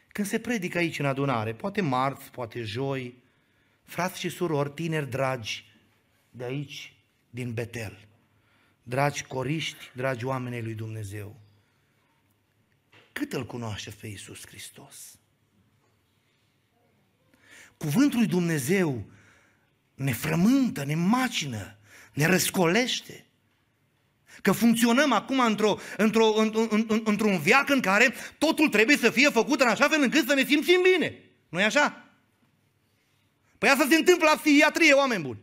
Când 0.08 0.28
se 0.28 0.40
predică 0.40 0.78
aici 0.78 1.00
în 1.00 1.06
adunare, 1.06 1.54
poate 1.54 1.82
marți, 1.82 2.32
poate 2.32 2.62
joi, 2.62 3.24
frați 3.84 4.20
și 4.20 4.30
surori, 4.30 4.72
tineri 4.72 5.10
dragi, 5.10 5.66
de 6.32 6.44
aici, 6.44 6.94
din 7.30 7.54
Betel, 7.54 8.08
dragi 8.84 9.24
coriști, 9.24 9.92
dragi 9.96 10.26
oameni 10.26 10.62
lui 10.62 10.74
Dumnezeu, 10.74 11.40
cât 13.12 13.34
îl 13.34 13.46
cunoaște 13.46 13.90
pe 13.90 14.08
Iisus 14.08 14.46
Hristos? 14.48 15.20
Cuvântul 17.78 18.20
lui 18.20 18.28
Dumnezeu 18.28 19.06
ne 20.00 20.12
frământă, 20.12 20.84
ne 20.86 20.96
macină, 20.96 21.78
ne 22.14 22.26
răscolește. 22.26 23.26
Că 24.42 24.52
funcționăm 24.52 25.12
acum 25.12 25.40
într-o, 25.40 25.80
într-o, 25.98 26.34
într-un 27.04 27.40
viac 27.40 27.70
în 27.70 27.80
care 27.80 28.14
totul 28.38 28.70
trebuie 28.70 28.98
să 28.98 29.10
fie 29.10 29.30
făcut 29.30 29.62
în 29.62 29.68
așa 29.68 29.88
fel 29.88 30.02
încât 30.02 30.28
să 30.28 30.34
ne 30.34 30.46
simțim 30.46 30.82
bine. 30.82 31.20
Nu-i 31.50 31.64
așa? 31.64 32.04
Păi 33.58 33.70
asta 33.70 33.88
se 33.90 33.96
întâmplă 33.96 34.30
la 34.30 34.38
psihiatrie, 34.38 34.94
oameni 34.94 35.24
buni. 35.24 35.40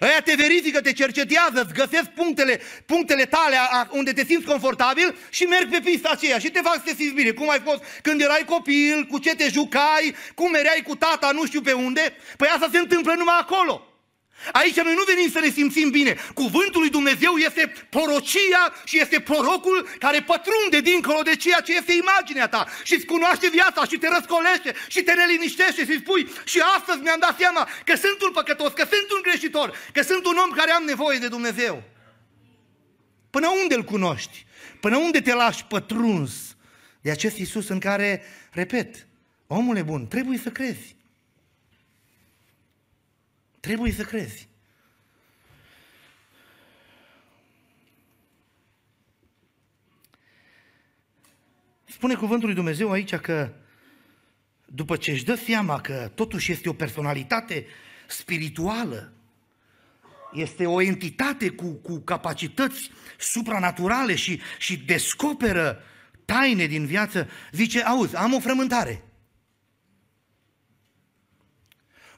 Ăia 0.00 0.20
te 0.20 0.34
verifică, 0.34 0.80
te 0.80 0.92
cercetează, 0.92 1.62
îți 1.62 1.74
găsesc 1.74 2.08
punctele, 2.10 2.60
punctele 2.86 3.24
tale 3.24 3.56
unde 3.90 4.12
te 4.12 4.24
simți 4.24 4.46
confortabil 4.46 5.16
și 5.30 5.44
merg 5.44 5.70
pe 5.70 5.80
pista 5.84 6.08
aceea 6.10 6.38
și 6.38 6.50
te 6.50 6.60
fac 6.60 6.74
să 6.74 6.82
te 6.84 6.94
simți 6.94 7.14
bine. 7.14 7.30
Cum 7.30 7.50
ai 7.50 7.60
fost 7.64 7.82
când 8.02 8.20
erai 8.20 8.44
copil, 8.46 9.06
cu 9.10 9.18
ce 9.18 9.34
te 9.34 9.48
jucai, 9.48 10.14
cum 10.34 10.50
mereai 10.50 10.82
cu 10.86 10.96
tata, 10.96 11.30
nu 11.30 11.46
știu 11.46 11.60
pe 11.60 11.72
unde. 11.72 12.16
Păi 12.36 12.48
asta 12.48 12.68
se 12.72 12.78
întâmplă 12.78 13.14
numai 13.14 13.38
acolo. 13.40 13.89
Aici 14.52 14.80
noi 14.80 14.94
nu 14.94 15.02
venim 15.06 15.30
să 15.30 15.40
ne 15.40 15.50
simțim 15.50 15.90
bine. 15.90 16.16
Cuvântul 16.34 16.80
lui 16.80 16.90
Dumnezeu 16.90 17.36
este 17.36 17.72
porocia 17.88 18.72
și 18.84 19.00
este 19.00 19.20
prorocul 19.20 19.88
care 19.98 20.22
pătrunde 20.22 20.80
dincolo 20.90 21.22
de 21.22 21.36
ceea 21.36 21.60
ce 21.60 21.76
este 21.76 21.92
imaginea 21.92 22.48
ta 22.48 22.66
și 22.82 22.94
îți 22.94 23.04
cunoaște 23.04 23.48
viața 23.48 23.84
și 23.84 23.98
te 23.98 24.08
răscolește 24.08 24.74
și 24.88 25.02
te 25.02 25.12
neliniștește 25.12 25.84
și 25.84 25.98
spui 25.98 26.28
și 26.44 26.60
astăzi 26.76 27.02
mi-am 27.02 27.20
dat 27.20 27.38
seama 27.38 27.68
că 27.84 27.96
sunt 27.96 28.22
un 28.22 28.32
păcătos, 28.32 28.72
că 28.72 28.86
sunt 28.90 29.10
un 29.16 29.22
greșitor, 29.22 29.76
că 29.92 30.02
sunt 30.02 30.26
un 30.26 30.36
om 30.44 30.50
care 30.50 30.70
am 30.70 30.84
nevoie 30.84 31.18
de 31.18 31.28
Dumnezeu. 31.28 31.82
Până 33.30 33.48
unde 33.62 33.74
îl 33.74 33.84
cunoști? 33.84 34.46
Până 34.80 34.96
unde 34.96 35.20
te 35.20 35.34
lași 35.34 35.64
pătruns 35.64 36.32
de 37.00 37.10
acest 37.10 37.38
Iisus 37.38 37.68
în 37.68 37.78
care, 37.78 38.22
repet, 38.50 39.06
omule 39.46 39.82
bun, 39.82 40.06
trebuie 40.06 40.38
să 40.38 40.50
crezi. 40.50 40.96
Trebuie 43.60 43.92
să 43.92 44.02
crezi. 44.02 44.48
Spune 51.84 52.14
cuvântul 52.14 52.46
lui 52.46 52.56
Dumnezeu 52.56 52.90
aici 52.90 53.14
că 53.14 53.52
după 54.64 54.96
ce 54.96 55.10
își 55.10 55.24
dă 55.24 55.34
seama 55.34 55.80
că 55.80 56.10
totuși 56.14 56.52
este 56.52 56.68
o 56.68 56.72
personalitate 56.72 57.66
spirituală, 58.06 59.12
este 60.32 60.66
o 60.66 60.80
entitate 60.80 61.48
cu, 61.48 61.72
cu 61.72 61.98
capacități 61.98 62.90
supranaturale 63.18 64.14
și, 64.14 64.40
și 64.58 64.76
descoperă 64.76 65.82
taine 66.24 66.66
din 66.66 66.86
viață, 66.86 67.28
zice, 67.52 67.82
auzi, 67.82 68.16
am 68.16 68.34
o 68.34 68.40
frământare. 68.40 69.09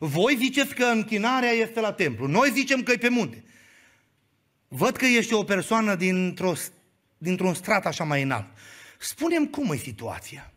Voi 0.05 0.37
ziceți 0.37 0.75
că 0.75 0.85
închinarea 0.85 1.51
este 1.51 1.81
la 1.81 1.93
templu, 1.93 2.27
noi 2.27 2.51
zicem 2.51 2.83
că 2.83 2.93
e 2.93 2.97
pe 2.97 3.09
munte. 3.09 3.45
Văd 4.69 4.97
că 4.97 5.07
ești 5.07 5.33
o 5.33 5.45
persoană 5.45 5.95
dintr-o, 5.95 6.53
dintr-un 7.19 7.55
strat 7.55 7.87
așa 7.87 8.05
mai 8.05 8.23
înalt. 8.23 8.47
Spunem 8.99 9.47
cum 9.47 9.73
e 9.73 9.77
situația. 9.77 10.53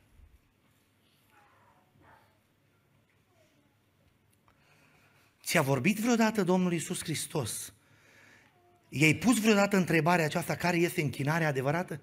Ți-a 5.43 5.62
vorbit 5.62 5.98
vreodată 5.98 6.43
Domnul 6.43 6.74
Isus 6.74 7.04
Hristos? 7.04 7.74
I-ai 8.89 9.14
pus 9.14 9.39
vreodată 9.39 9.78
întrebarea 9.78 10.26
aceasta, 10.26 10.56
care 10.56 10.78
este 10.78 11.02
închinarea 11.02 11.48
adevărată? 11.48 12.02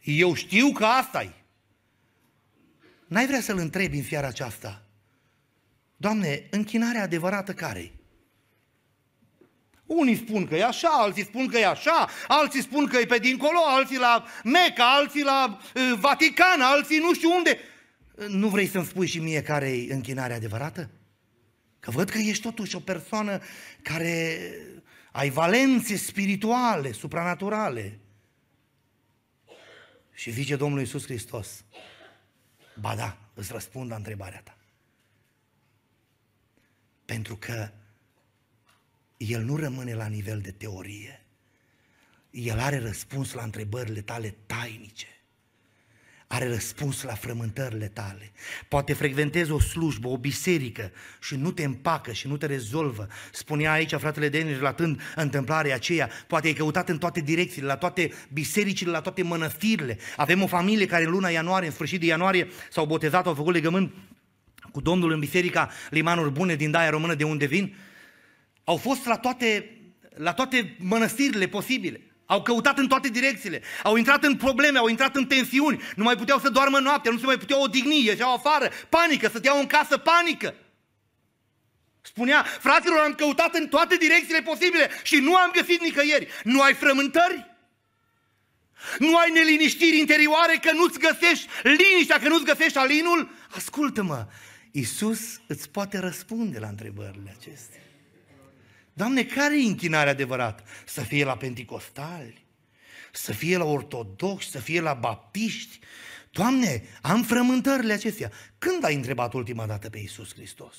Eu 0.00 0.34
știu 0.34 0.72
că 0.72 0.84
asta 0.84 1.22
e. 1.22 1.39
N-ai 3.10 3.26
vrea 3.26 3.40
să-L 3.40 3.58
întrebi 3.58 3.96
în 3.96 4.02
fiara 4.02 4.26
aceasta, 4.26 4.82
Doamne, 5.96 6.46
închinarea 6.50 7.02
adevărată 7.02 7.52
care 7.52 7.92
Unii 9.86 10.16
spun 10.16 10.46
că 10.46 10.56
e 10.56 10.64
așa, 10.64 10.88
alții 10.88 11.24
spun 11.24 11.46
că 11.46 11.58
e 11.58 11.66
așa, 11.66 12.08
alții 12.28 12.62
spun 12.62 12.86
că 12.86 12.96
e 12.96 13.06
pe 13.06 13.18
dincolo, 13.18 13.58
alții 13.66 13.98
la 13.98 14.24
Meca, 14.44 14.94
alții 14.94 15.22
la 15.22 15.58
uh, 15.74 15.98
Vatican, 15.98 16.60
alții 16.60 16.98
nu 16.98 17.14
știu 17.14 17.34
unde. 17.36 17.58
Nu 18.28 18.48
vrei 18.48 18.66
să-mi 18.66 18.84
spui 18.84 19.06
și 19.06 19.18
mie 19.18 19.42
care 19.42 19.68
e 19.68 19.92
închinarea 19.92 20.36
adevărată? 20.36 20.90
Că 21.80 21.90
văd 21.90 22.10
că 22.10 22.18
ești 22.18 22.42
totuși 22.42 22.76
o 22.76 22.80
persoană 22.80 23.40
care 23.82 24.38
ai 25.12 25.30
valențe 25.30 25.96
spirituale, 25.96 26.92
supranaturale. 26.92 27.98
Și 30.12 30.30
zice 30.30 30.56
Domnul 30.56 30.78
Iisus 30.78 31.04
Hristos, 31.04 31.64
Ba 32.80 32.94
da, 32.94 33.18
îți 33.34 33.52
răspund 33.52 33.90
la 33.90 33.96
întrebarea 33.96 34.40
ta. 34.42 34.56
Pentru 37.04 37.36
că 37.36 37.70
el 39.16 39.42
nu 39.42 39.56
rămâne 39.56 39.94
la 39.94 40.06
nivel 40.06 40.40
de 40.40 40.50
teorie. 40.50 41.24
El 42.30 42.58
are 42.58 42.78
răspuns 42.78 43.32
la 43.32 43.42
întrebările 43.42 44.02
tale 44.02 44.34
tainice 44.46 45.19
are 46.32 46.48
răspuns 46.48 47.02
la 47.02 47.14
frământările 47.14 47.86
tale. 47.86 48.32
Poate 48.68 48.92
frecventezi 48.92 49.50
o 49.50 49.60
slujbă, 49.60 50.08
o 50.08 50.18
biserică 50.18 50.92
și 51.20 51.36
nu 51.36 51.50
te 51.50 51.64
împacă 51.64 52.12
și 52.12 52.28
nu 52.28 52.36
te 52.36 52.46
rezolvă. 52.46 53.06
Spunea 53.32 53.72
aici 53.72 53.94
fratele 53.94 54.28
Denis, 54.28 54.56
relatând 54.56 55.00
întâmplarea 55.16 55.74
aceea, 55.74 56.10
poate 56.26 56.46
ai 56.46 56.52
căutat 56.52 56.88
în 56.88 56.98
toate 56.98 57.20
direcțiile, 57.20 57.66
la 57.66 57.76
toate 57.76 58.12
bisericile, 58.32 58.90
la 58.90 59.00
toate 59.00 59.22
mănăstirile. 59.22 59.98
Avem 60.16 60.42
o 60.42 60.46
familie 60.46 60.86
care 60.86 61.04
în 61.04 61.10
luna 61.10 61.28
ianuarie, 61.28 61.68
în 61.68 61.74
sfârșit 61.74 62.00
de 62.00 62.06
ianuarie, 62.06 62.48
s-au 62.70 62.86
botezat, 62.86 63.26
au 63.26 63.34
făcut 63.34 63.52
legământ 63.52 63.94
cu 64.72 64.80
Domnul 64.80 65.12
în 65.12 65.18
biserica 65.18 65.70
Limanuri 65.90 66.32
Bune 66.32 66.54
din 66.54 66.70
Daia 66.70 66.90
Română 66.90 67.14
de 67.14 67.24
unde 67.24 67.46
vin. 67.46 67.76
Au 68.64 68.76
fost 68.76 69.06
la 69.06 69.16
toate, 69.16 69.78
la 70.14 70.32
toate 70.32 70.76
mănăstirile 70.78 71.46
posibile. 71.46 72.09
Au 72.30 72.42
căutat 72.42 72.78
în 72.78 72.88
toate 72.88 73.08
direcțiile, 73.08 73.62
au 73.82 73.96
intrat 73.96 74.24
în 74.24 74.36
probleme, 74.36 74.78
au 74.78 74.86
intrat 74.86 75.16
în 75.16 75.26
tensiuni, 75.26 75.82
nu 75.96 76.04
mai 76.04 76.16
puteau 76.16 76.38
să 76.38 76.48
doarmă 76.48 76.78
noaptea, 76.78 77.12
nu 77.12 77.18
se 77.18 77.26
mai 77.26 77.38
puteau 77.38 77.62
odihni, 77.62 78.04
ieșeau 78.04 78.34
afară, 78.34 78.70
panică, 78.88 79.28
stăteau 79.28 79.58
în 79.58 79.66
casă, 79.66 79.96
panică. 79.98 80.54
Spunea, 82.00 82.42
fraților, 82.42 82.98
am 82.98 83.14
căutat 83.14 83.54
în 83.54 83.68
toate 83.68 83.96
direcțiile 83.96 84.42
posibile 84.42 84.90
și 85.02 85.16
nu 85.16 85.34
am 85.36 85.50
găsit 85.50 85.80
nicăieri. 85.82 86.28
Nu 86.44 86.62
ai 86.62 86.74
frământări? 86.74 87.46
Nu 88.98 89.16
ai 89.16 89.30
neliniștiri 89.30 89.98
interioare 89.98 90.58
că 90.62 90.72
nu-ți 90.72 90.98
găsești 90.98 91.48
liniștea, 91.62 92.18
că 92.18 92.28
nu-ți 92.28 92.44
găsești 92.44 92.78
alinul? 92.78 93.30
Ascultă-mă, 93.50 94.26
Iisus 94.70 95.20
îți 95.46 95.70
poate 95.70 95.98
răspunde 95.98 96.58
la 96.58 96.68
întrebările 96.68 97.36
acestea. 97.38 97.80
Doamne, 99.00 99.24
care 99.24 99.58
e 99.58 99.66
închinarea 99.66 100.12
adevărată? 100.12 100.62
Să 100.86 101.00
fie 101.00 101.24
la 101.24 101.36
penticostali, 101.36 102.46
să 103.12 103.32
fie 103.32 103.56
la 103.56 103.64
ortodoxi, 103.64 104.50
să 104.50 104.58
fie 104.58 104.80
la 104.80 104.94
baptiști. 104.94 105.78
Doamne, 106.30 106.82
am 107.02 107.22
frământările 107.22 107.92
acestea. 107.92 108.30
Când 108.58 108.84
ai 108.84 108.94
întrebat 108.94 109.32
ultima 109.32 109.66
dată 109.66 109.90
pe 109.90 109.98
Iisus 109.98 110.32
Hristos? 110.34 110.76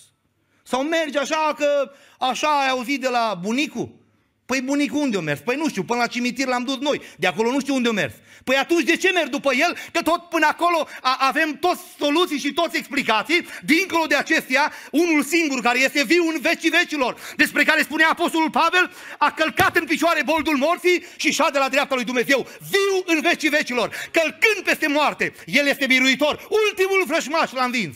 Sau 0.64 0.84
mergi 0.84 1.18
așa 1.18 1.54
că 1.58 1.92
așa 2.20 2.62
ai 2.62 2.70
auzit 2.70 3.02
de 3.02 3.08
la 3.08 3.40
bunicul? 3.42 4.01
Păi 4.46 4.62
bunicul 4.62 5.02
unde 5.02 5.18
o 5.18 5.22
mers? 5.22 5.40
Păi 5.40 5.56
nu 5.56 5.70
știu, 5.70 5.84
până 5.84 6.00
la 6.00 6.08
cimitir 6.08 6.48
l-am 6.48 6.64
dus 6.64 6.78
noi. 6.78 7.02
De 7.18 7.28
acolo 7.28 7.52
nu 7.52 7.60
știu 7.60 7.76
unde 7.76 7.90
o 7.90 7.92
mers. 7.92 8.14
Păi 8.44 8.56
atunci 8.56 8.84
de 8.84 8.96
ce 8.96 9.12
merg 9.12 9.30
după 9.30 9.54
el? 9.54 9.78
Că 9.92 10.02
tot 10.02 10.30
până 10.30 10.46
acolo 10.46 10.88
a, 11.02 11.18
avem 11.20 11.58
toți 11.60 11.82
soluții 12.00 12.38
și 12.38 12.54
toți 12.54 12.78
explicații. 12.78 13.48
Dincolo 13.64 14.06
de 14.06 14.16
acestea, 14.16 14.72
unul 14.92 15.24
singur 15.24 15.62
care 15.62 15.80
este 15.80 16.04
viu 16.04 16.24
în 16.34 16.40
vecii 16.42 16.70
vecilor, 16.70 17.18
despre 17.36 17.64
care 17.64 17.82
spunea 17.82 18.10
Apostolul 18.10 18.50
Pavel, 18.50 18.92
a 19.18 19.32
călcat 19.32 19.76
în 19.76 19.86
picioare 19.86 20.22
boldul 20.26 20.58
morții 20.58 21.04
și 21.16 21.32
șade 21.32 21.58
la 21.58 21.70
dreapta 21.70 21.96
lui 21.96 22.04
Dumnezeu. 22.04 22.48
Viu 22.70 23.16
în 23.16 23.22
vecii 23.22 23.50
vecilor, 23.50 23.96
călcând 24.12 24.66
peste 24.66 24.88
moarte. 24.88 25.34
El 25.46 25.68
este 25.68 25.86
biruitor. 25.86 26.48
Ultimul 26.68 27.04
vrășmaș 27.08 27.52
l-a 27.52 27.64
învins. 27.64 27.96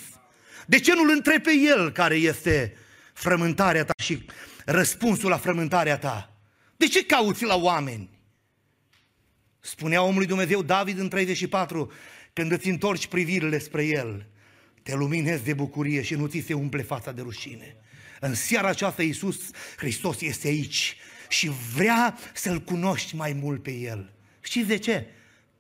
De 0.66 0.80
ce 0.80 0.94
nu-l 0.94 1.10
întrebi 1.10 1.44
pe 1.44 1.54
el 1.54 1.92
care 1.92 2.16
este 2.16 2.78
frământarea 3.14 3.86
ta 3.86 3.94
și 4.04 4.26
răspunsul 4.66 5.30
la 5.30 5.38
frământarea 5.38 5.98
ta? 5.98 6.35
De 6.78 6.88
ce 6.88 7.06
cauți 7.06 7.44
la 7.44 7.56
oameni? 7.56 8.10
Spunea 9.60 10.02
omului 10.02 10.28
Dumnezeu 10.28 10.62
David 10.62 10.98
în 10.98 11.10
34 11.10 11.92
când 12.34 12.52
îți 12.52 12.70
întorci 12.70 13.08
privirile 13.08 13.58
spre 13.58 13.86
El, 13.86 14.28
te 14.84 14.96
luminezi 14.96 15.44
de 15.44 15.54
bucurie 15.54 16.02
și 16.02 16.16
nu 16.16 16.28
ți 16.28 16.40
se 16.40 16.54
umple 16.54 16.82
fața 16.82 17.12
de 17.12 17.22
rușine. 17.22 17.76
În 18.20 18.34
seara 18.34 18.68
aceasta 18.68 19.04
Iisus 19.04 19.50
Hristos 19.78 20.22
este 20.22 20.48
aici 20.48 20.98
și 21.30 21.52
vrea 21.76 22.18
să-L 22.34 22.62
cunoști 22.62 23.16
mai 23.16 23.34
mult 23.34 23.64
pe 23.64 23.72
El. 23.72 24.14
Știți 24.42 24.68
de 24.68 24.78
ce? 24.78 25.08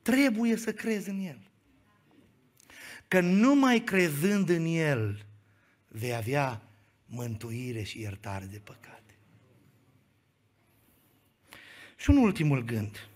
Trebuie 0.01 0.57
să 0.57 0.73
crezi 0.73 1.09
în 1.09 1.19
El. 1.19 1.39
Că 3.07 3.19
numai 3.19 3.79
crezând 3.79 4.49
în 4.49 4.65
El 4.65 5.25
vei 5.87 6.15
avea 6.15 6.61
mântuire 7.05 7.83
și 7.83 7.99
iertare 7.99 8.45
de 8.45 8.61
păcate. 8.63 8.94
Și 12.05 12.11
un 12.11 12.17
ultimul 12.17 12.61
gând. 12.61 13.07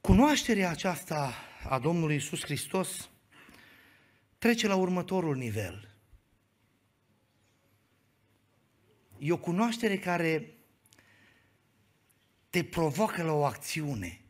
Cunoașterea 0.00 0.70
aceasta 0.70 1.34
a 1.68 1.78
Domnului 1.78 2.16
Isus 2.16 2.40
Hristos 2.40 3.10
trece 4.38 4.66
la 4.66 4.74
următorul 4.74 5.36
nivel. 5.36 5.94
E 9.18 9.32
o 9.32 9.38
cunoaștere 9.38 9.98
care 9.98 10.54
te 12.50 12.64
provoacă 12.64 13.22
la 13.22 13.32
o 13.32 13.44
acțiune. 13.44 14.20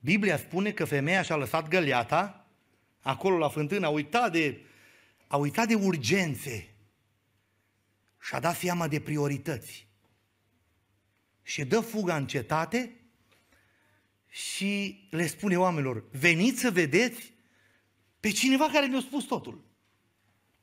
Biblia 0.00 0.36
spune 0.36 0.72
că 0.72 0.84
femeia 0.84 1.22
și-a 1.22 1.36
lăsat 1.36 1.68
găleata 1.68 2.46
acolo 3.00 3.38
la 3.38 3.48
fântână, 3.48 3.86
a 3.86 3.90
uitat 3.90 4.32
de, 4.32 4.60
a 5.32 5.36
uitat 5.36 5.68
de 5.68 5.74
urgențe 5.74 6.74
și 8.20 8.34
a 8.34 8.40
dat 8.40 8.56
seama 8.56 8.88
de 8.88 9.00
priorități. 9.00 9.86
Și 11.42 11.64
dă 11.64 11.80
fuga 11.80 12.16
în 12.16 12.26
cetate 12.26 13.00
și 14.28 15.02
le 15.10 15.26
spune 15.26 15.58
oamenilor, 15.58 16.04
veniți 16.10 16.60
să 16.60 16.70
vedeți 16.70 17.32
pe 18.20 18.30
cineva 18.30 18.68
care 18.72 18.86
mi-a 18.86 19.00
spus 19.00 19.24
totul. 19.24 19.64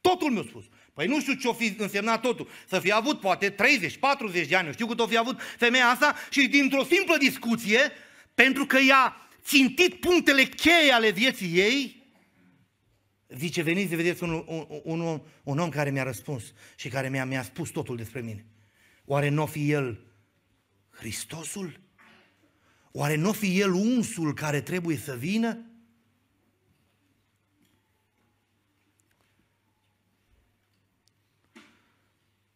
Totul 0.01 0.31
mi-a 0.31 0.45
spus. 0.47 0.63
Păi 0.93 1.07
nu 1.07 1.19
știu 1.19 1.33
ce-o 1.33 1.53
fi 1.53 1.75
însemnat 1.77 2.21
totul. 2.21 2.47
Să 2.67 2.79
fi 2.79 2.91
avut 2.91 3.19
poate 3.19 3.55
30-40 3.55 3.55
de 4.47 4.55
ani, 4.55 4.73
știu 4.73 4.87
cât 4.87 4.99
o 4.99 5.07
fi 5.07 5.17
avut 5.17 5.41
femeia 5.57 5.87
asta 5.87 6.15
și 6.29 6.47
dintr-o 6.47 6.83
simplă 6.83 7.17
discuție, 7.17 7.91
pentru 8.33 8.65
că 8.65 8.77
i-a 8.87 9.29
țintit 9.43 9.99
punctele 9.99 10.43
cheie 10.43 10.91
ale 10.91 11.11
vieții 11.11 11.57
ei, 11.57 11.98
zice, 13.29 13.61
veniți 13.61 13.89
să 13.89 13.95
vedeți 13.95 14.23
un, 14.23 14.43
un, 14.47 14.99
un, 14.99 15.21
un 15.43 15.59
om 15.59 15.69
care 15.69 15.89
mi-a 15.89 16.03
răspuns 16.03 16.53
și 16.75 16.89
care 16.89 17.09
mi-a, 17.09 17.25
mi-a 17.25 17.43
spus 17.43 17.69
totul 17.69 17.97
despre 17.97 18.21
mine. 18.21 18.45
Oare 19.05 19.29
nu 19.29 19.45
fi 19.45 19.71
el 19.71 20.05
Hristosul? 20.89 21.79
Oare 22.91 23.15
nu 23.15 23.31
fi 23.31 23.59
el 23.59 23.73
unsul 23.73 24.33
care 24.33 24.61
trebuie 24.61 24.97
să 24.97 25.15
vină? 25.15 25.63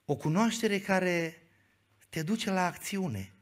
O 0.05 0.15
cunoaștere 0.15 0.79
care 0.79 1.47
te 2.09 2.23
duce 2.23 2.51
la 2.51 2.65
acțiune. 2.65 3.33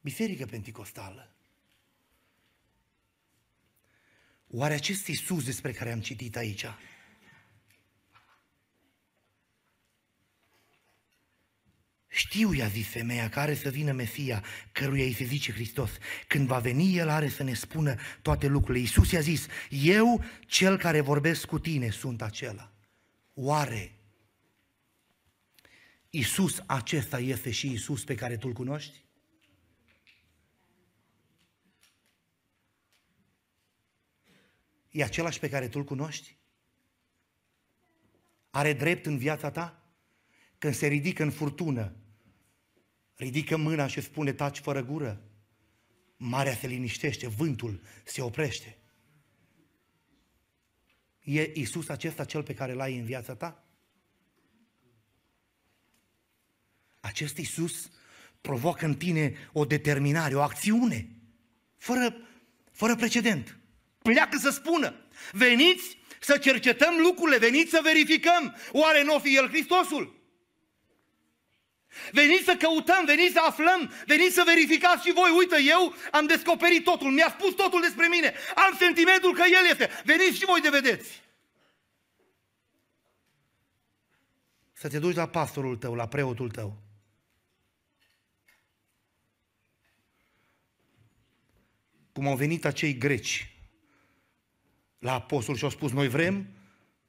Biserică 0.00 0.46
Pentecostală. 0.46 1.31
Oare 4.54 4.74
acest 4.74 5.06
Iisus 5.06 5.44
despre 5.44 5.72
care 5.72 5.92
am 5.92 6.00
citit 6.00 6.36
aici, 6.36 6.64
Știu, 12.14 12.54
i-a 12.54 12.66
zis 12.66 12.86
femeia, 12.86 13.28
că 13.28 13.40
are 13.40 13.54
să 13.54 13.68
vină 13.68 13.92
Mesia, 13.92 14.44
căruia 14.72 15.04
îi 15.04 15.12
se 15.12 15.24
zice 15.24 15.52
Hristos. 15.52 15.90
Când 16.26 16.46
va 16.46 16.58
veni, 16.58 16.96
El 16.96 17.08
are 17.08 17.28
să 17.28 17.42
ne 17.42 17.54
spună 17.54 17.96
toate 18.22 18.46
lucrurile. 18.46 18.78
Iisus 18.78 19.10
i-a 19.10 19.20
zis, 19.20 19.46
eu, 19.70 20.24
cel 20.46 20.78
care 20.78 21.00
vorbesc 21.00 21.46
cu 21.46 21.58
tine, 21.58 21.90
sunt 21.90 22.22
acela. 22.22 22.72
Oare 23.34 23.92
Iisus 26.10 26.62
acesta 26.66 27.18
este 27.18 27.50
și 27.50 27.68
Iisus 27.68 28.04
pe 28.04 28.14
care 28.14 28.36
tu-L 28.36 28.52
cunoști? 28.52 29.01
E 34.92 35.02
același 35.02 35.38
pe 35.38 35.48
care 35.48 35.68
tu-L 35.68 35.84
cunoști? 35.84 36.36
Are 38.50 38.72
drept 38.72 39.06
în 39.06 39.18
viața 39.18 39.50
ta? 39.50 39.82
Când 40.58 40.74
se 40.74 40.86
ridică 40.86 41.22
în 41.22 41.30
furtună, 41.30 41.96
ridică 43.14 43.56
mâna 43.56 43.86
și 43.86 44.00
spune 44.00 44.32
taci 44.32 44.58
fără 44.58 44.84
gură. 44.84 45.22
Marea 46.16 46.54
se 46.54 46.66
liniștește, 46.66 47.28
vântul 47.28 47.82
se 48.04 48.22
oprește. 48.22 48.78
E 51.20 51.50
Isus 51.54 51.88
acesta 51.88 52.24
cel 52.24 52.42
pe 52.42 52.54
care 52.54 52.72
l-ai 52.72 52.98
în 52.98 53.04
viața 53.04 53.34
ta? 53.34 53.64
Acest 57.00 57.36
Isus 57.36 57.90
provoacă 58.40 58.84
în 58.84 58.96
tine 58.96 59.34
o 59.52 59.64
determinare, 59.64 60.34
o 60.34 60.40
acțiune, 60.40 61.08
fără, 61.76 62.16
fără 62.70 62.96
precedent. 62.96 63.61
Pleacă 64.02 64.38
să 64.38 64.50
spună, 64.50 64.94
veniți 65.32 65.98
să 66.20 66.38
cercetăm 66.38 66.96
lucrurile, 66.98 67.38
veniți 67.38 67.70
să 67.70 67.80
verificăm, 67.82 68.56
oare 68.72 69.02
nu 69.02 69.14
o 69.14 69.18
fi 69.18 69.36
El 69.36 69.48
Hristosul? 69.48 70.20
Veniți 72.12 72.44
să 72.44 72.56
căutăm, 72.56 73.04
veniți 73.04 73.32
să 73.32 73.40
aflăm, 73.40 73.92
veniți 74.06 74.34
să 74.34 74.42
verificați 74.46 75.06
și 75.06 75.12
voi. 75.12 75.30
Uite, 75.36 75.56
eu 75.62 75.94
am 76.10 76.26
descoperit 76.26 76.84
totul, 76.84 77.10
mi-a 77.10 77.28
spus 77.38 77.54
totul 77.54 77.80
despre 77.80 78.06
mine. 78.06 78.34
Am 78.54 78.76
sentimentul 78.78 79.34
că 79.34 79.42
El 79.42 79.70
este. 79.70 79.90
Veniți 80.04 80.36
și 80.36 80.44
voi 80.44 80.60
de 80.60 80.68
vedeți. 80.68 81.22
Să 84.72 84.88
te 84.88 84.98
duci 84.98 85.14
la 85.14 85.28
pastorul 85.28 85.76
tău, 85.76 85.94
la 85.94 86.08
preotul 86.08 86.50
tău. 86.50 86.82
Cum 92.12 92.26
au 92.26 92.36
venit 92.36 92.64
acei 92.64 92.98
greci 92.98 93.51
la 95.02 95.12
apostol 95.12 95.56
și 95.56 95.64
au 95.64 95.70
spus, 95.70 95.92
noi 95.92 96.08
vrem 96.08 96.46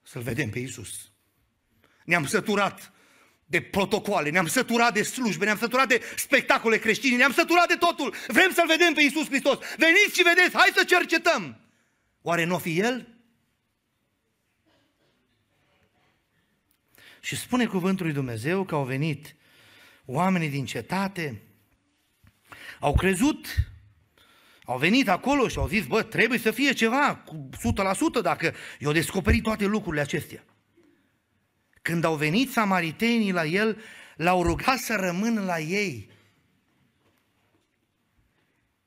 să-L 0.01 0.21
vedem 0.21 0.49
pe 0.49 0.59
Iisus. 0.59 1.11
Ne-am 2.05 2.25
săturat 2.25 2.91
de 3.45 3.61
protocoale, 3.61 4.29
ne-am 4.29 4.47
săturat 4.47 4.93
de 4.93 5.03
slujbe, 5.03 5.45
ne-am 5.45 5.57
săturat 5.57 5.87
de 5.87 6.01
spectacole 6.15 6.77
creștine, 6.77 7.15
ne-am 7.15 7.31
săturat 7.31 7.67
de 7.67 7.75
totul. 7.75 8.13
Vrem 8.27 8.51
să-L 8.53 8.67
vedem 8.67 8.93
pe 8.93 9.01
Iisus 9.01 9.27
Hristos. 9.27 9.57
Veniți 9.77 10.15
și 10.15 10.23
vedeți, 10.23 10.55
hai 10.55 10.69
să 10.75 10.83
cercetăm. 10.83 11.59
Oare 12.21 12.43
nu 12.43 12.55
o 12.55 12.57
fi 12.57 12.79
El? 12.79 13.07
Și 17.19 17.35
spune 17.35 17.65
cuvântul 17.65 18.05
lui 18.05 18.13
Dumnezeu 18.13 18.63
că 18.63 18.75
au 18.75 18.83
venit 18.83 19.35
oamenii 20.05 20.49
din 20.49 20.65
cetate, 20.65 21.41
au 22.79 22.93
crezut, 22.93 23.47
au 24.65 24.77
venit 24.77 25.09
acolo 25.09 25.47
și 25.47 25.57
au 25.57 25.67
zis, 25.67 25.85
bă, 25.85 26.03
trebuie 26.03 26.39
să 26.39 26.51
fie 26.51 26.73
ceva, 26.73 27.15
cu 27.15 27.49
100% 28.19 28.21
dacă 28.21 28.53
i-au 28.79 28.91
descoperit 28.91 29.43
toate 29.43 29.65
lucrurile 29.65 30.01
acestea. 30.01 30.43
Când 31.81 32.03
au 32.03 32.15
venit 32.15 32.51
samaritenii 32.51 33.31
la 33.31 33.45
el, 33.45 33.81
l-au 34.15 34.43
rugat 34.43 34.77
să 34.77 34.95
rămână 34.95 35.43
la 35.43 35.59
ei. 35.59 36.09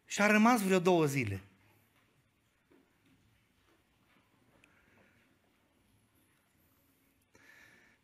Și 0.04 0.20
a 0.20 0.26
rămas 0.26 0.62
vreo 0.62 0.78
două 0.78 1.04
zile. 1.04 1.40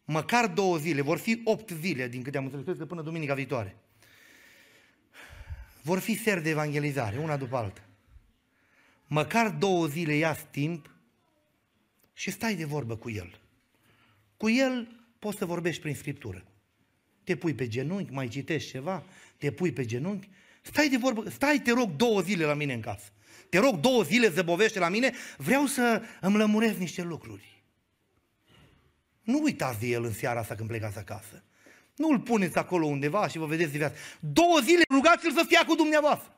Măcar 0.04 0.46
două 0.46 0.76
zile, 0.76 1.00
vor 1.00 1.18
fi 1.18 1.40
opt 1.44 1.70
zile, 1.70 2.08
din 2.08 2.22
câte 2.22 2.38
am 2.38 2.50
înțeles, 2.52 2.78
de 2.78 2.86
până 2.86 3.02
duminica 3.02 3.34
viitoare. 3.34 3.76
Vor 5.82 5.98
fi 5.98 6.14
seri 6.14 6.42
de 6.42 6.50
evangelizare, 6.50 7.18
una 7.18 7.36
după 7.36 7.56
alta. 7.56 7.84
Măcar 9.06 9.50
două 9.50 9.86
zile 9.86 10.14
ia 10.14 10.34
timp 10.34 10.90
și 12.12 12.30
stai 12.30 12.54
de 12.54 12.64
vorbă 12.64 12.96
cu 12.96 13.10
el. 13.10 13.40
Cu 14.36 14.50
el 14.50 15.00
poți 15.18 15.38
să 15.38 15.44
vorbești 15.44 15.80
prin 15.80 15.94
Scriptură. 15.94 16.44
Te 17.24 17.36
pui 17.36 17.54
pe 17.54 17.68
genunchi, 17.68 18.12
mai 18.12 18.28
citești 18.28 18.70
ceva, 18.70 19.04
te 19.36 19.50
pui 19.50 19.72
pe 19.72 19.84
genunchi, 19.84 20.28
stai 20.62 20.88
de 20.88 20.96
vorbă, 20.96 21.30
stai, 21.30 21.60
te 21.60 21.72
rog, 21.72 21.90
două 21.90 22.20
zile 22.20 22.44
la 22.44 22.54
mine 22.54 22.72
în 22.72 22.80
casă. 22.80 23.10
Te 23.48 23.58
rog, 23.58 23.80
două 23.80 24.02
zile 24.02 24.28
zăbovește 24.28 24.78
la 24.78 24.88
mine, 24.88 25.12
vreau 25.36 25.66
să 25.66 26.02
îmi 26.20 26.36
lămuresc 26.36 26.78
niște 26.78 27.02
lucruri. 27.02 27.62
Nu 29.22 29.40
uitați 29.42 29.80
de 29.80 29.86
el 29.86 30.04
în 30.04 30.12
seara 30.12 30.40
asta 30.40 30.54
când 30.54 30.68
plecați 30.68 30.98
acasă. 30.98 31.42
Nu 31.96 32.08
îl 32.08 32.20
puneți 32.20 32.58
acolo 32.58 32.86
undeva 32.86 33.28
și 33.28 33.38
vă 33.38 33.46
vedeți 33.46 33.72
de 33.72 33.78
viață. 33.78 33.96
Două 34.20 34.58
zile 34.62 34.82
rugați-l 34.90 35.32
să 35.32 35.42
stea 35.44 35.64
cu 35.66 35.74
dumneavoastră. 35.74 36.36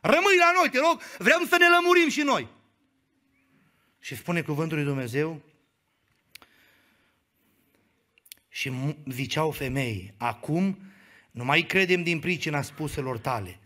Rămâi 0.00 0.36
la 0.38 0.52
noi, 0.54 0.70
te 0.70 0.78
rog, 0.78 1.00
vreau 1.18 1.40
să 1.40 1.56
ne 1.58 1.66
lămurim 1.68 2.08
și 2.08 2.22
noi. 2.22 2.48
Și 3.98 4.16
spune 4.16 4.42
cuvântul 4.42 4.76
lui 4.76 4.86
Dumnezeu 4.86 5.42
Și 8.52 8.72
ziceau 9.10 9.50
femei, 9.50 10.14
acum 10.16 10.78
nu 11.30 11.44
mai 11.44 11.62
credem 11.62 12.02
din 12.02 12.18
pricina 12.18 12.62
spuselor 12.62 13.18
tale, 13.18 13.58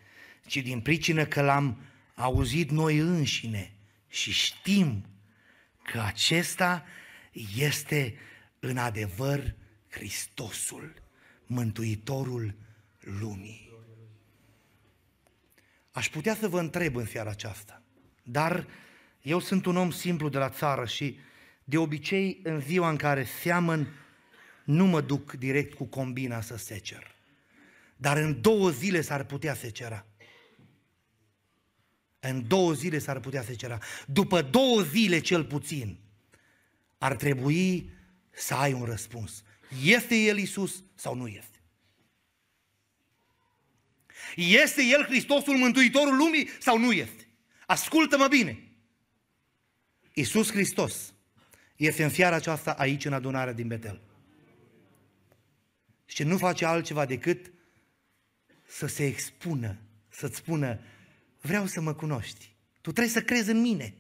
ci 0.47 0.57
din 0.57 0.81
pricină 0.81 1.25
că 1.25 1.43
l-am 1.43 1.77
auzit 2.15 2.71
noi 2.71 2.97
înșine 2.99 3.73
și 4.09 4.33
știm 4.33 5.05
că 5.83 6.01
acesta 6.01 6.85
este 7.57 8.15
în 8.59 8.77
adevăr 8.77 9.55
Hristosul, 9.95 10.95
Mântuitorul 11.47 12.55
lumii. 13.01 13.73
Aș 15.91 16.09
putea 16.09 16.35
să 16.35 16.49
vă 16.49 16.59
întreb 16.59 16.97
în 16.97 17.07
seara 17.07 17.31
aceasta, 17.31 17.83
dar 18.23 18.67
eu 19.23 19.39
sunt 19.39 19.67
un 19.67 19.77
om 19.77 19.91
simplu 19.91 20.29
de 20.29 20.39
la 20.39 20.51
țară 20.51 20.87
și 20.87 21.19
de 21.65 21.79
obicei 21.79 22.41
în 22.43 22.61
ziua 22.61 22.91
în 22.91 22.97
care 22.97 23.25
seamăn 23.25 23.89
nu 24.65 24.87
mă 24.87 25.01
duc 25.01 25.33
direct 25.33 25.75
cu 25.75 25.85
combina 25.85 26.41
să 26.41 26.57
secer. 26.57 27.15
Dar 27.97 28.17
în 28.17 28.41
două 28.41 28.71
zile 28.71 29.01
s-ar 29.01 29.25
putea 29.25 29.55
secera. 29.55 30.07
În 32.21 32.47
două 32.49 32.73
zile 32.73 32.99
s-ar 32.99 33.21
putea 33.21 33.43
secera. 33.43 33.79
După 34.07 34.43
două 34.43 34.81
zile 34.81 35.19
cel 35.19 35.45
puțin 35.45 35.99
ar 36.99 37.17
trebui 37.17 37.91
să 38.31 38.55
ai 38.55 38.73
un 38.73 38.85
răspuns. 38.85 39.43
Este 39.85 40.15
El 40.15 40.39
Isus 40.39 40.85
sau 40.95 41.15
nu 41.15 41.27
este? 41.27 41.59
Este 44.37 44.83
El 44.83 45.05
Hristosul 45.05 45.57
Mântuitorul 45.57 46.17
lumii 46.17 46.49
sau 46.61 46.79
nu 46.79 46.93
este? 46.93 47.29
Ascultă-mă 47.67 48.27
bine! 48.27 48.63
Isus 50.13 50.51
Hristos 50.51 51.15
este 51.77 52.05
în 52.05 52.11
fiara 52.11 52.37
aceasta 52.37 52.73
aici 52.73 53.05
în 53.05 53.13
adunarea 53.13 53.53
din 53.53 53.67
Betel. 53.67 54.01
Și 56.05 56.23
nu 56.23 56.37
face 56.37 56.65
altceva 56.65 57.07
decât 57.07 57.53
să 58.67 58.87
se 58.87 59.07
expună, 59.07 59.77
să-ți 60.09 60.37
spună, 60.37 60.81
vreau 61.41 61.67
să 61.67 61.81
mă 61.81 61.95
cunoști. 61.95 62.55
Tu 62.81 62.93
trebuie 62.93 63.13
să 63.13 63.23
crezi 63.23 63.51
în 63.51 63.61
mine. 63.61 63.95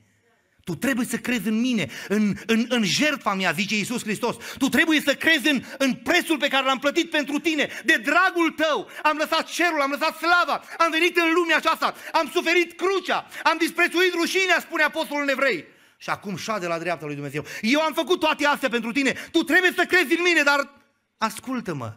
Tu 0.64 0.74
trebuie 0.74 1.06
să 1.06 1.16
crezi 1.16 1.48
în 1.48 1.60
mine, 1.60 1.88
în, 2.08 2.34
în, 2.46 2.66
în 2.68 2.84
jertfa 2.84 3.34
mea, 3.34 3.52
zice 3.52 3.76
Iisus 3.76 4.02
Hristos. 4.02 4.36
Tu 4.58 4.68
trebuie 4.68 5.00
să 5.00 5.14
crezi 5.14 5.48
în, 5.48 5.62
în 5.78 5.94
prețul 5.94 6.38
pe 6.38 6.48
care 6.48 6.64
l-am 6.64 6.78
plătit 6.78 7.10
pentru 7.10 7.38
tine. 7.38 7.68
De 7.84 7.96
dragul 7.96 8.50
tău 8.50 8.88
am 9.02 9.16
lăsat 9.16 9.46
cerul, 9.46 9.80
am 9.80 9.90
lăsat 9.90 10.16
slava, 10.16 10.62
am 10.78 10.90
venit 10.90 11.16
în 11.16 11.32
lumea 11.34 11.56
aceasta, 11.56 11.94
am 12.12 12.30
suferit 12.32 12.72
crucea, 12.72 13.26
am 13.42 13.56
disprețuit 13.58 14.12
rușinea, 14.14 14.60
spune 14.60 14.82
Apostolul 14.82 15.28
Evrei. 15.28 15.64
Și 15.98 16.10
acum 16.10 16.36
șade 16.36 16.66
la 16.66 16.78
dreapta 16.78 17.06
lui 17.06 17.14
Dumnezeu. 17.14 17.44
Eu 17.60 17.80
am 17.80 17.92
făcut 17.92 18.20
toate 18.20 18.46
astea 18.46 18.68
pentru 18.68 18.92
tine. 18.92 19.12
Tu 19.30 19.42
trebuie 19.42 19.72
să 19.76 19.84
crezi 19.84 20.16
în 20.16 20.22
mine, 20.22 20.42
dar 20.42 20.80
ascultă-mă. 21.18 21.96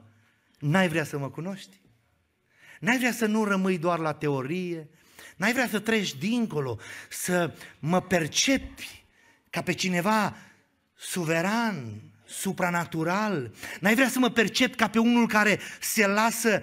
N-ai 0.59 0.88
vrea 0.88 1.03
să 1.03 1.18
mă 1.18 1.30
cunoști? 1.30 1.82
N-ai 2.80 2.97
vrea 2.97 3.11
să 3.11 3.26
nu 3.26 3.43
rămâi 3.43 3.78
doar 3.78 3.99
la 3.99 4.13
teorie? 4.13 4.89
N-ai 5.38 5.51
vrea 5.51 5.67
să 5.67 5.79
treci 5.79 6.15
dincolo, 6.15 6.79
să 7.09 7.53
mă 7.79 8.01
percepi 8.01 9.03
ca 9.49 9.61
pe 9.61 9.73
cineva 9.73 10.35
suveran, 10.95 12.01
supranatural? 12.25 13.53
N-ai 13.79 13.95
vrea 13.95 14.09
să 14.09 14.19
mă 14.19 14.29
percep 14.29 14.75
ca 14.75 14.89
pe 14.89 14.99
unul 14.99 15.27
care 15.27 15.59
se 15.79 16.07
lasă 16.07 16.61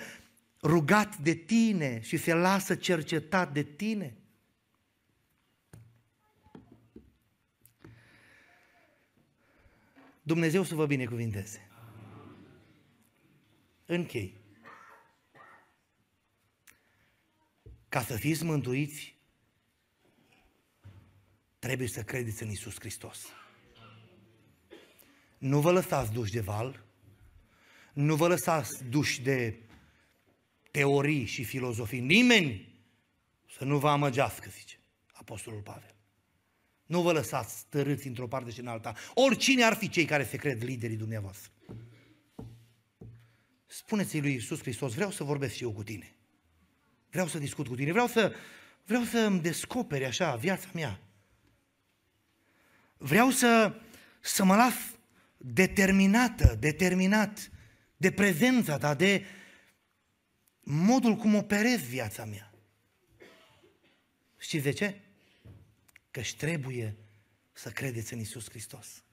rugat 0.63 1.17
de 1.17 1.35
tine 1.35 2.01
și 2.03 2.17
se 2.17 2.35
lasă 2.35 2.75
cercetat 2.75 3.53
de 3.53 3.63
tine? 3.63 4.17
Dumnezeu 10.23 10.63
să 10.63 10.75
vă 10.75 10.87
binecuvinteze. 10.87 11.69
Închei. 13.87 14.44
Ca 17.95 18.03
să 18.03 18.17
fiți 18.17 18.45
mântuiți, 18.45 19.17
trebuie 21.59 21.89
să 21.89 22.03
credeți 22.03 22.43
în 22.43 22.51
Isus 22.51 22.75
Hristos. 22.79 23.19
Nu 25.39 25.61
vă 25.61 25.73
lăsați 25.73 26.13
duși 26.13 26.33
de 26.33 26.41
val, 26.41 26.85
nu 27.93 28.17
vă 28.17 28.29
lăsați 28.29 28.85
duși 28.85 29.23
de 29.23 29.61
teorii 30.71 31.25
și 31.25 31.45
filozofii. 31.45 32.01
Nimeni 32.01 32.75
să 33.57 33.65
nu 33.65 33.79
vă 33.79 33.89
amăgească, 33.89 34.51
zice 34.51 34.79
Apostolul 35.13 35.61
Pavel. 35.61 35.95
Nu 36.87 37.03
vă 37.03 37.13
lăsați 37.13 37.59
stărâți 37.59 38.07
într-o 38.07 38.29
parte 38.29 38.51
și 38.51 38.61
în 38.61 38.67
alta. 38.67 38.95
Oricine 39.15 39.63
ar 39.63 39.75
fi 39.75 39.89
cei 39.89 40.05
care 40.05 40.25
se 40.25 40.37
cred 40.37 40.63
liderii 40.63 40.97
dumneavoastră. 40.97 41.51
Spuneți-i 43.67 44.21
lui 44.21 44.33
Iisus 44.33 44.61
Hristos, 44.61 44.95
vreau 44.95 45.11
să 45.11 45.25
vorbesc 45.25 45.55
și 45.55 45.63
eu 45.63 45.73
cu 45.73 45.83
tine. 45.83 46.15
Vreau 47.15 47.29
să 47.29 47.39
discut 47.39 47.67
cu 47.67 47.75
tine, 47.75 47.93
vreau 47.93 48.07
să, 48.07 48.35
vreau 48.85 49.03
să 49.03 49.19
îmi 49.19 49.41
descoperi 49.41 50.05
așa 50.05 50.37
viața 50.37 50.69
mea. 50.73 51.01
Vreau 52.97 53.31
să, 53.31 53.81
să 54.21 54.45
mă 54.45 54.57
las 54.57 54.75
determinată, 55.37 56.57
determinat 56.61 57.51
de 57.97 58.11
prezența 58.11 58.79
ta, 58.79 58.95
de 58.95 59.25
modul 60.61 61.17
cum 61.17 61.35
operez 61.35 61.81
viața 61.81 62.25
mea. 62.25 62.53
Știți 64.39 64.65
de 64.65 64.71
ce? 64.71 65.01
Că 66.11 66.21
trebuie 66.37 66.97
să 67.53 67.71
credeți 67.71 68.13
în 68.13 68.19
Isus 68.19 68.49
Hristos. 68.49 69.05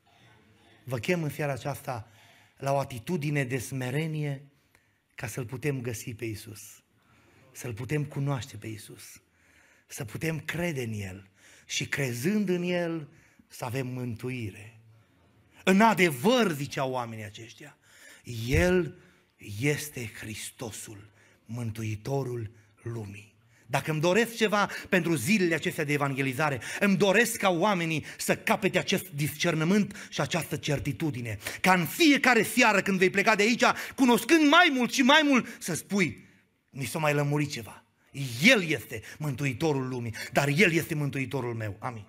Vă 0.83 0.97
chem 0.97 1.23
în 1.23 1.29
seara 1.29 1.51
aceasta 1.51 2.11
la 2.57 2.73
o 2.73 2.77
atitudine 2.77 3.43
de 3.43 3.57
smerenie 3.57 4.45
ca 5.15 5.27
să-L 5.27 5.45
putem 5.45 5.81
găsi 5.81 6.13
pe 6.13 6.25
Isus 6.25 6.81
să-L 7.51 7.73
putem 7.73 8.03
cunoaște 8.03 8.57
pe 8.57 8.67
Isus, 8.67 9.21
să 9.87 10.05
putem 10.05 10.39
crede 10.39 10.83
în 10.83 10.93
El 10.93 11.29
și 11.65 11.85
crezând 11.85 12.49
în 12.49 12.63
El 12.63 13.07
să 13.47 13.65
avem 13.65 13.87
mântuire. 13.87 14.79
În 15.63 15.81
adevăr, 15.81 16.51
ziceau 16.51 16.91
oamenii 16.91 17.25
aceștia, 17.25 17.77
El 18.47 18.95
este 19.59 20.11
Hristosul, 20.19 21.09
Mântuitorul 21.45 22.51
lumii. 22.81 23.31
Dacă 23.67 23.91
îmi 23.91 24.01
doresc 24.01 24.35
ceva 24.35 24.69
pentru 24.89 25.15
zilele 25.15 25.55
acestea 25.55 25.83
de 25.83 25.93
evangelizare, 25.93 26.61
îmi 26.79 26.97
doresc 26.97 27.37
ca 27.37 27.49
oamenii 27.49 28.05
să 28.17 28.35
capete 28.35 28.77
acest 28.77 29.09
discernământ 29.09 30.07
și 30.09 30.21
această 30.21 30.55
certitudine. 30.55 31.37
Ca 31.61 31.73
în 31.73 31.85
fiecare 31.85 32.43
seară 32.43 32.81
când 32.81 32.97
vei 32.97 33.09
pleca 33.09 33.35
de 33.35 33.43
aici, 33.43 33.63
cunoscând 33.95 34.49
mai 34.49 34.71
mult 34.73 34.91
și 34.91 35.01
mai 35.01 35.21
mult, 35.23 35.47
să 35.59 35.73
spui, 35.73 36.25
mi 36.71 36.85
s-a 36.85 36.99
mai 36.99 37.13
lămurit 37.13 37.51
ceva. 37.51 37.83
El 38.41 38.63
este 38.63 39.01
Mântuitorul 39.17 39.87
lumii, 39.87 40.13
dar 40.33 40.47
El 40.47 40.73
este 40.73 40.95
Mântuitorul 40.95 41.53
meu. 41.53 41.75
Amin. 41.79 42.05